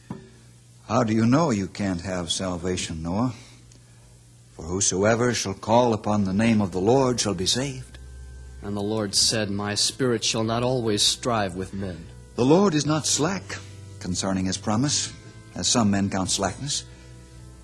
How 0.88 1.04
do 1.04 1.14
you 1.14 1.24
know 1.24 1.48
you 1.48 1.68
can't 1.68 2.02
have 2.02 2.30
salvation, 2.30 3.02
Noah? 3.02 3.32
For 4.56 4.66
whosoever 4.66 5.32
shall 5.32 5.54
call 5.54 5.94
upon 5.94 6.24
the 6.24 6.34
name 6.34 6.60
of 6.60 6.72
the 6.72 6.82
Lord 6.82 7.18
shall 7.18 7.32
be 7.32 7.46
saved. 7.46 7.89
And 8.62 8.76
the 8.76 8.82
Lord 8.82 9.14
said, 9.14 9.50
My 9.50 9.74
spirit 9.74 10.22
shall 10.22 10.44
not 10.44 10.62
always 10.62 11.02
strive 11.02 11.56
with 11.56 11.72
men. 11.72 12.06
The 12.36 12.44
Lord 12.44 12.74
is 12.74 12.86
not 12.86 13.06
slack 13.06 13.58
concerning 14.00 14.46
his 14.46 14.58
promise, 14.58 15.12
as 15.54 15.68
some 15.68 15.90
men 15.90 16.10
count 16.10 16.30
slackness, 16.30 16.84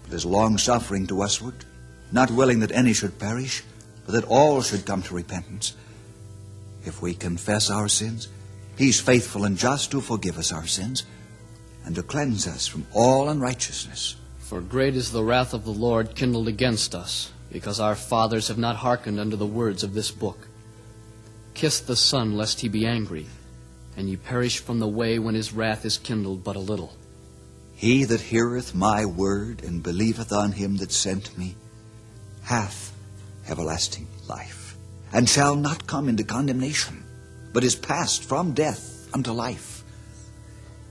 but 0.03 0.15
is 0.15 0.25
long-suffering 0.25 1.07
to 1.09 1.17
usward, 1.17 1.65
not 2.13 2.31
willing 2.31 2.61
that 2.61 2.73
any 2.73 2.93
should 2.93 3.19
perish, 3.19 3.63
but 4.05 4.13
that 4.13 4.25
all 4.25 4.63
should 4.63 4.87
come 4.87 5.03
to 5.03 5.15
repentance. 5.15 5.75
If 6.85 7.03
we 7.03 7.15
confess 7.15 7.71
our 7.71 7.89
sins, 7.89 8.29
he's 8.77 9.01
faithful 9.01 9.45
and 9.45 9.57
just 9.59 9.91
to 9.91 10.01
forgive 10.01 10.39
us 10.39 10.53
our 10.53 10.67
sins 10.67 11.05
and 11.85 11.95
to 11.95 12.03
cleanse 12.03 12.47
us 12.47 12.67
from 12.67 12.87
all 12.93 13.29
unrighteousness. 13.29 14.17
For 14.39 14.61
great 14.61 14.95
is 14.95 15.13
the 15.13 15.25
wrath 15.25 15.55
of 15.55 15.65
the 15.65 15.73
Lord 15.73 16.15
kindled 16.15 16.49
against 16.49 16.95
us, 16.95 17.33
because 17.51 17.81
our 17.81 17.95
fathers 17.95 18.49
have 18.49 18.59
not 18.59 18.77
hearkened 18.77 19.19
unto 19.19 19.37
the 19.37 19.47
words 19.47 19.83
of 19.83 19.95
this 19.95 20.11
book. 20.11 20.49
Kiss 21.57 21.81
the 21.81 21.97
Son, 21.97 22.37
lest 22.37 22.61
he 22.61 22.69
be 22.69 22.87
angry, 22.87 23.25
and 23.97 24.11
ye 24.11 24.17
perish 24.17 24.59
from 24.59 24.79
the 24.79 24.87
way 24.87 25.19
when 25.19 25.35
his 25.35 25.55
wrath 25.55 25.87
is 25.87 25.97
kindled 25.97 26.45
but 26.45 26.55
a 26.55 26.61
little. 26.61 26.93
He 27.75 28.05
that 28.05 28.21
heareth 28.21 28.75
my 28.75 29.07
word 29.07 29.65
and 29.65 29.83
believeth 29.83 30.33
on 30.33 30.53
him 30.53 30.77
that 30.77 30.93
sent 30.93 31.37
me 31.39 31.55
hath 32.43 32.93
everlasting 33.49 34.07
life, 34.29 34.77
and 35.15 35.27
shall 35.27 35.57
not 35.57 35.87
come 35.87 36.11
into 36.11 36.25
condemnation, 36.25 37.03
but 37.55 37.65
is 37.65 37.75
passed 37.75 38.23
from 38.23 38.53
death 38.53 39.09
unto 39.15 39.33
life. 39.33 39.83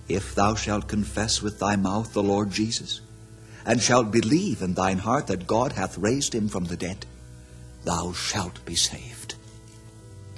If 0.08 0.34
thou 0.34 0.56
shalt 0.56 0.88
confess 0.88 1.44
with 1.44 1.60
thy 1.60 1.76
mouth 1.76 2.14
the 2.14 2.24
Lord 2.24 2.50
Jesus, 2.50 3.02
and 3.68 3.80
shalt 3.80 4.10
believe 4.10 4.64
in 4.64 4.74
thine 4.74 4.98
heart 4.98 5.28
that 5.28 5.46
God 5.46 5.74
hath 5.74 6.00
raised 6.00 6.34
him 6.34 6.48
from 6.48 6.66
the 6.66 6.78
dead, 6.78 7.06
thou 7.84 8.14
shalt 8.14 8.66
be 8.66 8.76
saved. 8.76 9.25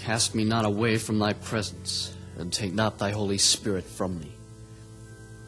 Cast 0.07 0.33
me 0.33 0.45
not 0.45 0.63
away 0.63 0.97
from 0.97 1.19
thy 1.19 1.33
presence, 1.33 2.13
and 2.37 2.53
take 2.53 2.73
not 2.73 2.97
thy 2.97 3.11
Holy 3.11 3.37
Spirit 3.37 3.83
from 3.83 4.17
me. 4.17 4.31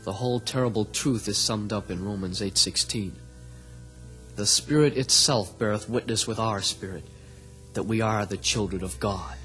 The 0.03 0.11
whole 0.11 0.41
terrible 0.41 0.83
truth 0.83 1.29
is 1.29 1.37
summed 1.37 1.71
up 1.71 1.89
in 1.89 2.03
Romans 2.03 2.41
8:16. 2.41 3.13
The 4.35 4.45
Spirit 4.45 4.97
itself 4.97 5.57
beareth 5.57 5.87
witness 5.87 6.27
with 6.27 6.39
our 6.39 6.61
spirit 6.61 7.05
that 7.71 7.83
we 7.83 8.01
are 8.01 8.25
the 8.25 8.35
children 8.35 8.83
of 8.83 8.99
God. 8.99 9.37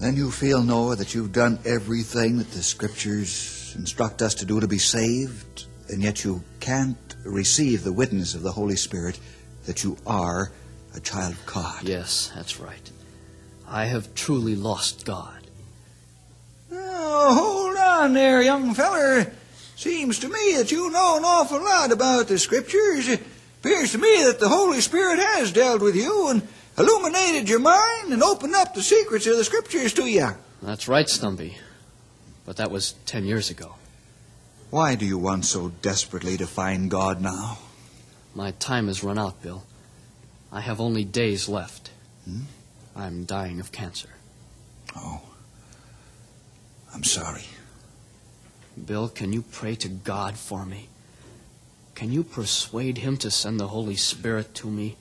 Then 0.00 0.16
you 0.16 0.32
feel, 0.32 0.64
Noah, 0.64 0.96
that 0.96 1.14
you've 1.14 1.30
done 1.30 1.60
everything 1.64 2.38
that 2.38 2.50
the 2.50 2.64
Scriptures 2.64 3.72
instruct 3.76 4.20
us 4.20 4.34
to 4.34 4.44
do 4.44 4.58
to 4.58 4.66
be 4.66 4.78
saved, 4.78 5.66
and 5.90 6.02
yet 6.02 6.24
you 6.24 6.42
can't 6.58 7.14
receive 7.24 7.84
the 7.84 7.92
witness 7.92 8.34
of 8.34 8.42
the 8.42 8.50
Holy 8.50 8.74
Spirit 8.74 9.20
that 9.66 9.84
you 9.84 9.96
are 10.08 10.50
a 10.96 10.98
child 10.98 11.34
of 11.34 11.46
God. 11.46 11.84
Yes, 11.84 12.32
that's 12.34 12.58
right. 12.58 12.90
I 13.70 13.84
have 13.84 14.14
truly 14.14 14.56
lost 14.56 15.04
God. 15.04 15.46
Oh, 16.72 17.34
hold 17.34 17.76
on 17.76 18.14
there, 18.14 18.42
young 18.42 18.74
feller. 18.74 19.32
Seems 19.76 20.18
to 20.20 20.28
me 20.28 20.54
that 20.56 20.72
you 20.72 20.90
know 20.90 21.18
an 21.18 21.24
awful 21.24 21.62
lot 21.62 21.92
about 21.92 22.28
the 22.28 22.38
Scriptures. 22.38 23.08
It 23.08 23.22
appears 23.60 23.92
to 23.92 23.98
me 23.98 24.24
that 24.24 24.40
the 24.40 24.48
Holy 24.48 24.80
Spirit 24.80 25.18
has 25.18 25.52
dealt 25.52 25.82
with 25.82 25.94
you 25.94 26.28
and 26.28 26.46
illuminated 26.78 27.48
your 27.48 27.60
mind 27.60 28.12
and 28.12 28.22
opened 28.22 28.54
up 28.54 28.74
the 28.74 28.82
secrets 28.82 29.26
of 29.26 29.36
the 29.36 29.44
Scriptures 29.44 29.92
to 29.94 30.06
you. 30.06 30.28
That's 30.62 30.88
right, 30.88 31.08
Stumpy. 31.08 31.58
But 32.46 32.56
that 32.56 32.70
was 32.70 32.92
ten 33.04 33.24
years 33.24 33.50
ago. 33.50 33.74
Why 34.70 34.94
do 34.94 35.06
you 35.06 35.18
want 35.18 35.44
so 35.44 35.68
desperately 35.82 36.36
to 36.38 36.46
find 36.46 36.90
God 36.90 37.20
now? 37.20 37.58
My 38.34 38.52
time 38.52 38.86
has 38.86 39.04
run 39.04 39.18
out, 39.18 39.42
Bill. 39.42 39.64
I 40.50 40.60
have 40.60 40.80
only 40.80 41.04
days 41.04 41.48
left. 41.48 41.90
Hmm? 42.24 42.42
I'm 42.98 43.24
dying 43.24 43.60
of 43.60 43.70
cancer. 43.70 44.08
Oh. 44.96 45.22
I'm 46.92 47.04
sorry. 47.04 47.44
Bill, 48.86 49.08
can 49.08 49.32
you 49.32 49.42
pray 49.42 49.76
to 49.76 49.88
God 49.88 50.36
for 50.36 50.66
me? 50.66 50.88
Can 51.94 52.12
you 52.12 52.24
persuade 52.24 52.98
Him 52.98 53.16
to 53.18 53.30
send 53.30 53.60
the 53.60 53.68
Holy 53.68 53.96
Spirit 53.96 54.54
to 54.56 54.68
me? 54.68 54.96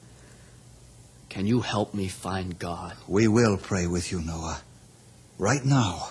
Can 1.30 1.48
you 1.48 1.62
help 1.62 1.94
me 1.94 2.08
find 2.08 2.58
God? 2.58 2.96
We 3.08 3.28
will 3.28 3.58
pray 3.58 3.88
with 3.88 4.12
you, 4.12 4.22
Noah. 4.22 4.62
Right 5.40 5.66
now, 5.66 6.10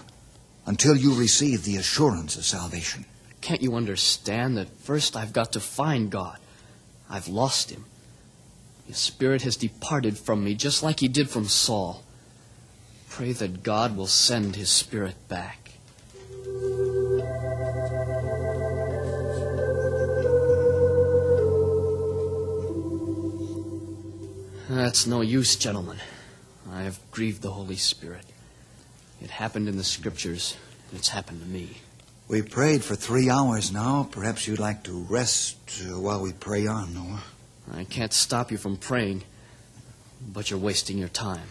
until 0.66 0.96
you 0.96 1.14
receive 1.14 1.64
the 1.64 1.76
assurance 1.76 2.36
of 2.36 2.44
salvation. 2.44 3.04
Can't 3.40 3.62
you 3.62 3.76
understand 3.76 4.56
that 4.56 4.68
first 4.80 5.16
I've 5.16 5.32
got 5.32 5.52
to 5.52 5.60
find 5.60 6.10
God? 6.10 6.38
I've 7.08 7.28
lost 7.28 7.70
Him. 7.70 7.84
His 8.86 8.98
spirit 8.98 9.42
has 9.42 9.56
departed 9.56 10.16
from 10.16 10.44
me 10.44 10.54
just 10.54 10.82
like 10.82 11.00
he 11.00 11.08
did 11.08 11.28
from 11.28 11.46
Saul. 11.46 12.02
Pray 13.08 13.32
that 13.32 13.62
God 13.62 13.96
will 13.96 14.06
send 14.06 14.56
his 14.56 14.70
spirit 14.70 15.16
back. 15.28 15.66
That's 24.68 25.06
no 25.06 25.20
use, 25.20 25.56
gentlemen. 25.56 25.98
I 26.70 26.82
have 26.82 26.98
grieved 27.10 27.42
the 27.42 27.52
Holy 27.52 27.76
Spirit. 27.76 28.24
It 29.22 29.30
happened 29.30 29.68
in 29.68 29.76
the 29.76 29.84
Scriptures, 29.84 30.56
and 30.90 30.98
it's 30.98 31.08
happened 31.08 31.40
to 31.40 31.46
me. 31.46 31.78
We 32.28 32.42
prayed 32.42 32.84
for 32.84 32.96
three 32.96 33.30
hours 33.30 33.72
now. 33.72 34.08
Perhaps 34.10 34.46
you'd 34.46 34.58
like 34.58 34.82
to 34.84 34.92
rest 35.08 35.56
uh, 35.82 35.98
while 35.98 36.20
we 36.20 36.32
pray 36.32 36.66
on, 36.66 36.92
Noah. 36.92 37.22
I 37.72 37.84
can't 37.84 38.12
stop 38.12 38.50
you 38.50 38.58
from 38.58 38.76
praying, 38.76 39.24
but 40.20 40.50
you're 40.50 40.58
wasting 40.58 40.98
your 40.98 41.08
time. 41.08 41.48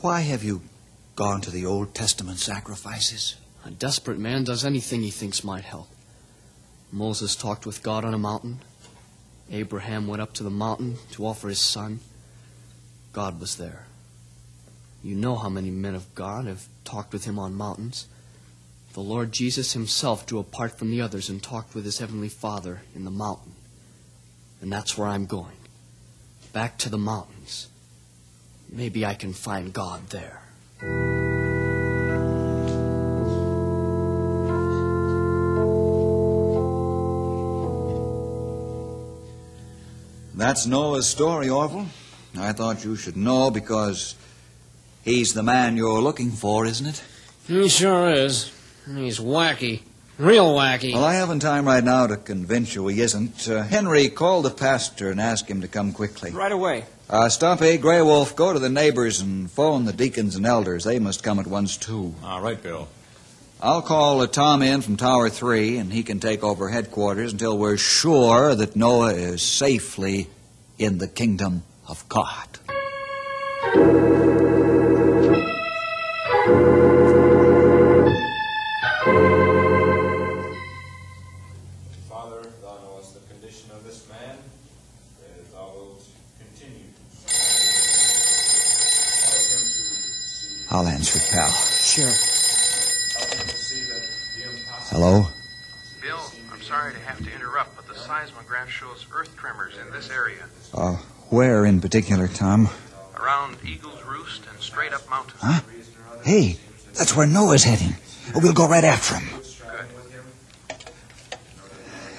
Why 0.00 0.20
have 0.20 0.42
you 0.42 0.62
gone 1.16 1.40
to 1.42 1.50
the 1.50 1.66
Old 1.66 1.94
Testament 1.94 2.38
sacrifices? 2.38 3.36
A 3.64 3.70
desperate 3.70 4.18
man 4.18 4.44
does 4.44 4.64
anything 4.64 5.02
he 5.02 5.10
thinks 5.10 5.44
might 5.44 5.64
help. 5.64 5.88
Moses 6.90 7.34
talked 7.34 7.66
with 7.66 7.82
God 7.82 8.04
on 8.04 8.14
a 8.14 8.18
mountain. 8.18 8.60
Abraham 9.50 10.06
went 10.06 10.22
up 10.22 10.32
to 10.34 10.42
the 10.42 10.50
mountain 10.50 10.96
to 11.12 11.26
offer 11.26 11.48
his 11.48 11.60
son. 11.60 12.00
God 13.12 13.40
was 13.40 13.56
there. 13.56 13.86
You 15.02 15.14
know 15.14 15.36
how 15.36 15.48
many 15.48 15.70
men 15.70 15.94
of 15.94 16.14
God 16.14 16.46
have 16.46 16.66
talked 16.84 17.12
with 17.12 17.24
him 17.24 17.38
on 17.38 17.54
mountains. 17.54 18.06
The 18.94 19.00
Lord 19.00 19.32
Jesus 19.32 19.72
himself 19.72 20.24
drew 20.24 20.38
apart 20.38 20.78
from 20.78 20.90
the 20.90 21.00
others 21.00 21.28
and 21.28 21.42
talked 21.42 21.74
with 21.74 21.84
his 21.84 21.98
heavenly 21.98 22.28
Father 22.28 22.82
in 22.94 23.04
the 23.04 23.10
mountain. 23.10 23.52
And 24.64 24.72
that's 24.72 24.96
where 24.96 25.08
I'm 25.08 25.26
going. 25.26 25.58
Back 26.54 26.78
to 26.78 26.88
the 26.88 26.96
mountains. 26.96 27.68
Maybe 28.70 29.04
I 29.04 29.12
can 29.12 29.34
find 29.34 29.74
God 29.74 30.08
there. 30.08 30.40
That's 40.34 40.64
Noah's 40.64 41.06
story, 41.06 41.50
Orville. 41.50 41.88
I 42.38 42.52
thought 42.52 42.86
you 42.86 42.96
should 42.96 43.18
know 43.18 43.50
because 43.50 44.14
he's 45.04 45.34
the 45.34 45.42
man 45.42 45.76
you're 45.76 46.00
looking 46.00 46.30
for, 46.30 46.64
isn't 46.64 46.86
it? 46.86 47.04
He 47.46 47.68
sure 47.68 48.08
is. 48.08 48.50
He's 48.86 49.18
wacky. 49.18 49.82
Real 50.18 50.54
wacky. 50.54 50.94
Well, 50.94 51.04
I 51.04 51.14
haven't 51.14 51.40
time 51.40 51.66
right 51.66 51.82
now 51.82 52.06
to 52.06 52.16
convince 52.16 52.74
you 52.74 52.86
he 52.86 53.00
isn't. 53.00 53.48
Uh, 53.48 53.64
Henry, 53.64 54.08
call 54.08 54.42
the 54.42 54.50
pastor 54.50 55.10
and 55.10 55.20
ask 55.20 55.48
him 55.48 55.62
to 55.62 55.68
come 55.68 55.92
quickly. 55.92 56.30
Right 56.30 56.52
away. 56.52 56.84
Uh, 57.10 57.28
Stumpy, 57.28 57.78
Grey 57.78 58.00
Wolf, 58.00 58.36
go 58.36 58.52
to 58.52 58.58
the 58.60 58.68
neighbors 58.68 59.20
and 59.20 59.50
phone 59.50 59.84
the 59.84 59.92
deacons 59.92 60.36
and 60.36 60.46
elders. 60.46 60.84
They 60.84 61.00
must 61.00 61.24
come 61.24 61.40
at 61.40 61.48
once, 61.48 61.76
too. 61.76 62.14
All 62.22 62.40
right, 62.40 62.62
Bill. 62.62 62.88
I'll 63.60 63.82
call 63.82 64.20
uh, 64.20 64.26
Tom 64.28 64.62
in 64.62 64.82
from 64.82 64.96
Tower 64.96 65.30
3, 65.30 65.78
and 65.78 65.92
he 65.92 66.04
can 66.04 66.20
take 66.20 66.44
over 66.44 66.68
headquarters 66.68 67.32
until 67.32 67.58
we're 67.58 67.76
sure 67.76 68.54
that 68.54 68.76
Noah 68.76 69.14
is 69.14 69.42
safely 69.42 70.28
in 70.78 70.98
the 70.98 71.08
kingdom 71.08 71.64
of 71.88 72.08
God. 72.08 72.58
I'll 90.84 90.90
answer 90.90 91.18
it, 91.18 91.30
pal. 91.32 91.48
Sure. 91.50 92.04
help 92.04 93.32
him 93.32 93.48
to 93.48 93.56
see 93.56 93.84
that 93.84 94.02
the 94.36 94.50
impossible. 94.50 95.00
Hello? 95.00 95.26
Bill, 96.02 96.32
I'm 96.52 96.60
sorry 96.60 96.92
to 96.92 96.98
have 97.00 97.24
to 97.24 97.32
interrupt, 97.34 97.74
but 97.76 97.86
the 97.88 97.94
seismograph 97.94 98.68
shows 98.68 99.06
earth 99.14 99.34
tremors 99.36 99.72
in 99.78 99.90
this 99.92 100.10
area, 100.10 100.44
Uh, 100.74 100.96
where 101.30 101.64
in 101.64 101.80
particular, 101.80 102.28
Tom? 102.28 102.68
around 103.18 103.56
Eagle's 103.64 104.02
Roost 104.04 104.42
and 104.50 104.60
straight 104.60 104.92
up 104.92 105.08
mountain. 105.08 105.38
Huh? 105.40 105.60
Hey, 106.22 106.58
that's 106.92 107.16
where 107.16 107.26
Noah's 107.26 107.64
heading. 107.64 107.96
We'll 108.34 108.52
go 108.52 108.68
right 108.68 108.84
after 108.84 109.14
him. 109.14 109.40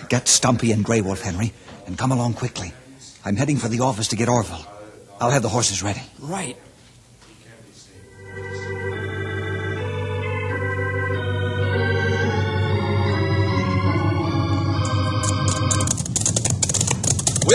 Get 0.10 0.28
Stumpy 0.28 0.72
and 0.72 0.84
Grey 0.84 1.02
Wolf, 1.02 1.22
Henry, 1.22 1.54
and 1.86 2.00
come 2.00 2.12
along 2.12 2.34
quickly. 2.34 2.74
I'm 3.24 3.36
heading 3.36 3.58
for 3.58 3.68
the 3.68 3.82
office 3.82 4.08
to 4.08 4.16
get 4.16 4.28
Orville. 4.28 4.66
I'll 5.22 5.30
have 5.32 5.44
the 5.44 5.50
horses 5.50 5.84
ready. 5.84 6.02
Right. 6.20 6.58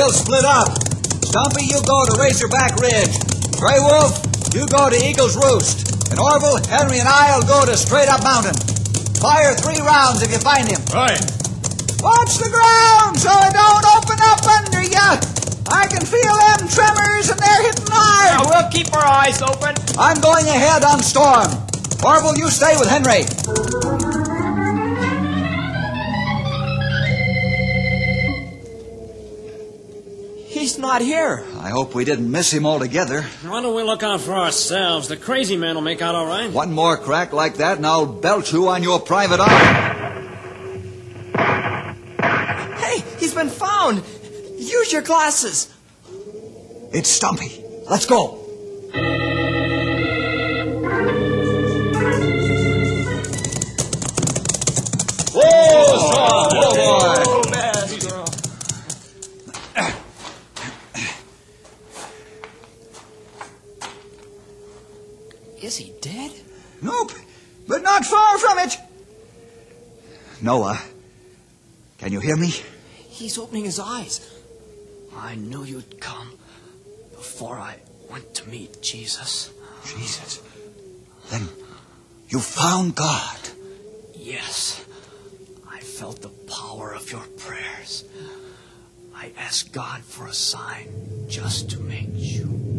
We'll 0.00 0.16
split 0.16 0.48
up. 0.48 0.80
Stumpy, 1.28 1.68
you 1.68 1.76
go 1.84 2.08
to 2.08 2.16
Razorback 2.16 2.80
Ridge. 2.80 3.12
Grey 3.60 3.76
Wolf, 3.84 4.16
you 4.56 4.64
go 4.64 4.88
to 4.88 4.96
Eagle's 4.96 5.36
Roost. 5.36 6.08
And 6.08 6.18
Orville, 6.18 6.56
Henry, 6.72 7.00
and 7.00 7.06
I'll 7.06 7.44
go 7.44 7.66
to 7.68 7.76
Straight 7.76 8.08
Up 8.08 8.24
Mountain. 8.24 8.56
Fire 9.20 9.52
three 9.60 9.76
rounds 9.84 10.22
if 10.22 10.32
you 10.32 10.38
find 10.40 10.64
him. 10.64 10.80
Right. 10.96 11.20
Watch 12.00 12.40
the 12.40 12.48
ground 12.48 13.20
so 13.20 13.28
it 13.44 13.52
don't 13.52 13.86
open 13.92 14.16
up 14.24 14.40
under 14.48 14.80
you. 14.80 15.10
I 15.68 15.84
can 15.84 16.00
feel 16.00 16.32
them 16.48 16.64
tremors 16.64 17.28
and 17.28 17.36
they're 17.36 17.62
hitting 17.68 17.92
hard. 17.92 18.48
we'll 18.48 18.72
keep 18.72 18.88
our 18.96 19.04
eyes 19.04 19.42
open. 19.42 19.76
I'm 20.00 20.18
going 20.22 20.48
ahead 20.48 20.82
on 20.82 21.04
Storm. 21.04 21.52
Orville, 22.00 22.40
you 22.40 22.48
stay 22.48 22.72
with 22.80 22.88
Henry. 22.88 23.28
He's 30.60 30.76
not 30.76 31.00
here. 31.00 31.42
I 31.58 31.70
hope 31.70 31.94
we 31.94 32.04
didn't 32.04 32.30
miss 32.30 32.52
him 32.52 32.66
altogether. 32.66 33.22
Why 33.22 33.62
don't 33.62 33.74
we 33.74 33.82
look 33.82 34.02
out 34.02 34.20
for 34.20 34.34
ourselves? 34.34 35.08
The 35.08 35.16
crazy 35.16 35.56
man 35.56 35.74
will 35.74 35.80
make 35.80 36.02
out 36.02 36.14
all 36.14 36.26
right. 36.26 36.52
One 36.52 36.70
more 36.70 36.98
crack 36.98 37.32
like 37.32 37.56
that, 37.56 37.78
and 37.78 37.86
I'll 37.86 38.04
belt 38.04 38.52
you 38.52 38.68
on 38.68 38.82
your 38.82 39.00
private 39.00 39.40
eye. 39.40 39.96
Hey, 42.76 43.02
he's 43.18 43.32
been 43.32 43.48
found. 43.48 44.02
Use 44.58 44.92
your 44.92 45.00
glasses. 45.00 45.72
It's 46.92 47.08
Stumpy. 47.08 47.64
Let's 47.88 48.04
go. 48.04 48.36
Oh, 55.32 57.16
boy. 57.16 57.19
Nope, 66.82 67.12
but 67.66 67.82
not 67.82 68.04
far 68.04 68.38
from 68.38 68.58
it. 68.58 68.76
Noah, 70.42 70.80
can 71.98 72.12
you 72.12 72.20
hear 72.20 72.36
me? 72.36 72.52
He's 73.08 73.36
opening 73.38 73.64
his 73.64 73.78
eyes. 73.78 74.26
I 75.14 75.34
knew 75.34 75.64
you'd 75.64 76.00
come 76.00 76.32
before 77.10 77.58
I 77.58 77.76
went 78.10 78.34
to 78.36 78.48
meet 78.48 78.80
Jesus. 78.80 79.50
Jesus. 79.84 80.40
Then 81.30 81.48
you 82.28 82.38
found 82.38 82.94
God. 82.94 83.38
Yes, 84.14 84.84
I 85.70 85.80
felt 85.80 86.22
the 86.22 86.28
power 86.28 86.92
of 86.94 87.10
your 87.10 87.26
prayers. 87.36 88.04
I 89.14 89.32
asked 89.36 89.72
God 89.72 90.02
for 90.02 90.26
a 90.26 90.32
sign 90.32 91.26
just 91.28 91.70
to 91.70 91.80
make 91.80 92.08
you. 92.14 92.69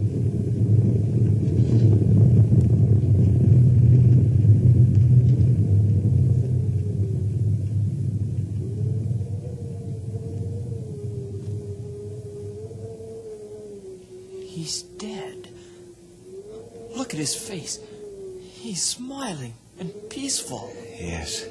He's 18.71 18.83
smiling 18.83 19.53
and 19.79 19.91
peaceful. 20.09 20.71
Yes. 20.97 21.45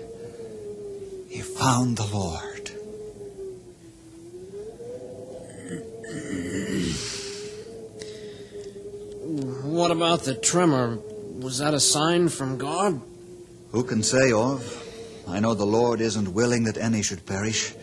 He 1.28 1.42
found 1.42 1.98
the 1.98 2.06
Lord. 2.06 2.70
What 9.66 9.90
about 9.90 10.22
the 10.22 10.34
tremor? 10.34 10.98
Was 11.40 11.58
that 11.58 11.74
a 11.74 11.80
sign 11.80 12.30
from 12.30 12.56
God? 12.56 13.02
Who 13.72 13.84
can 13.84 14.02
say, 14.02 14.30
Orv? 14.30 14.64
I 15.28 15.40
know 15.40 15.52
the 15.52 15.66
Lord 15.66 16.00
isn't 16.00 16.32
willing 16.32 16.64
that 16.64 16.78
any 16.78 17.02
should 17.02 17.26
perish. 17.26 17.74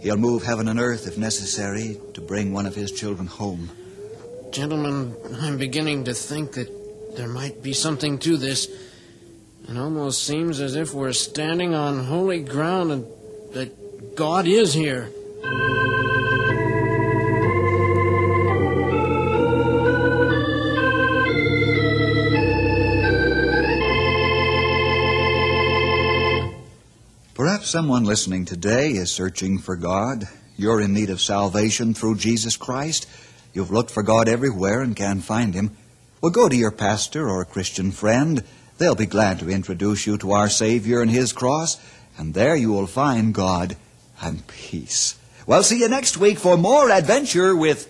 He'll 0.00 0.18
move 0.18 0.42
heaven 0.42 0.68
and 0.68 0.78
earth 0.78 1.06
if 1.06 1.16
necessary 1.16 1.98
to 2.12 2.20
bring 2.20 2.52
one 2.52 2.66
of 2.66 2.74
his 2.74 2.92
children 2.92 3.26
home. 3.26 3.70
Gentlemen, 4.50 5.16
I'm 5.40 5.56
beginning 5.56 6.04
to 6.04 6.12
think 6.12 6.52
that 6.52 6.79
there 7.16 7.28
might 7.28 7.62
be 7.62 7.72
something 7.72 8.18
to 8.20 8.36
this. 8.36 8.68
It 9.68 9.76
almost 9.76 10.24
seems 10.24 10.60
as 10.60 10.74
if 10.74 10.94
we're 10.94 11.12
standing 11.12 11.74
on 11.74 12.04
holy 12.04 12.42
ground 12.42 12.90
and 12.92 13.06
that 13.52 14.16
God 14.16 14.46
is 14.46 14.74
here. 14.74 15.10
Perhaps 27.34 27.70
someone 27.70 28.04
listening 28.04 28.44
today 28.44 28.90
is 28.90 29.10
searching 29.10 29.58
for 29.58 29.76
God. 29.76 30.28
You're 30.56 30.80
in 30.80 30.92
need 30.92 31.08
of 31.08 31.20
salvation 31.20 31.94
through 31.94 32.16
Jesus 32.16 32.56
Christ. 32.56 33.08
You've 33.54 33.70
looked 33.70 33.90
for 33.90 34.02
God 34.02 34.28
everywhere 34.28 34.82
and 34.82 34.94
can't 34.94 35.24
find 35.24 35.54
Him. 35.54 35.76
Well, 36.20 36.32
go 36.32 36.50
to 36.50 36.56
your 36.56 36.70
pastor 36.70 37.30
or 37.30 37.40
a 37.40 37.46
Christian 37.46 37.92
friend. 37.92 38.44
They'll 38.76 38.94
be 38.94 39.06
glad 39.06 39.38
to 39.38 39.48
introduce 39.48 40.06
you 40.06 40.18
to 40.18 40.32
our 40.32 40.50
Savior 40.50 41.00
and 41.00 41.10
His 41.10 41.32
cross, 41.32 41.80
and 42.18 42.34
there 42.34 42.54
you 42.54 42.70
will 42.70 42.86
find 42.86 43.32
God 43.32 43.76
and 44.20 44.46
peace. 44.46 45.16
Well, 45.46 45.62
see 45.62 45.80
you 45.80 45.88
next 45.88 46.18
week 46.18 46.38
for 46.38 46.58
more 46.58 46.90
adventure 46.90 47.56
with 47.56 47.89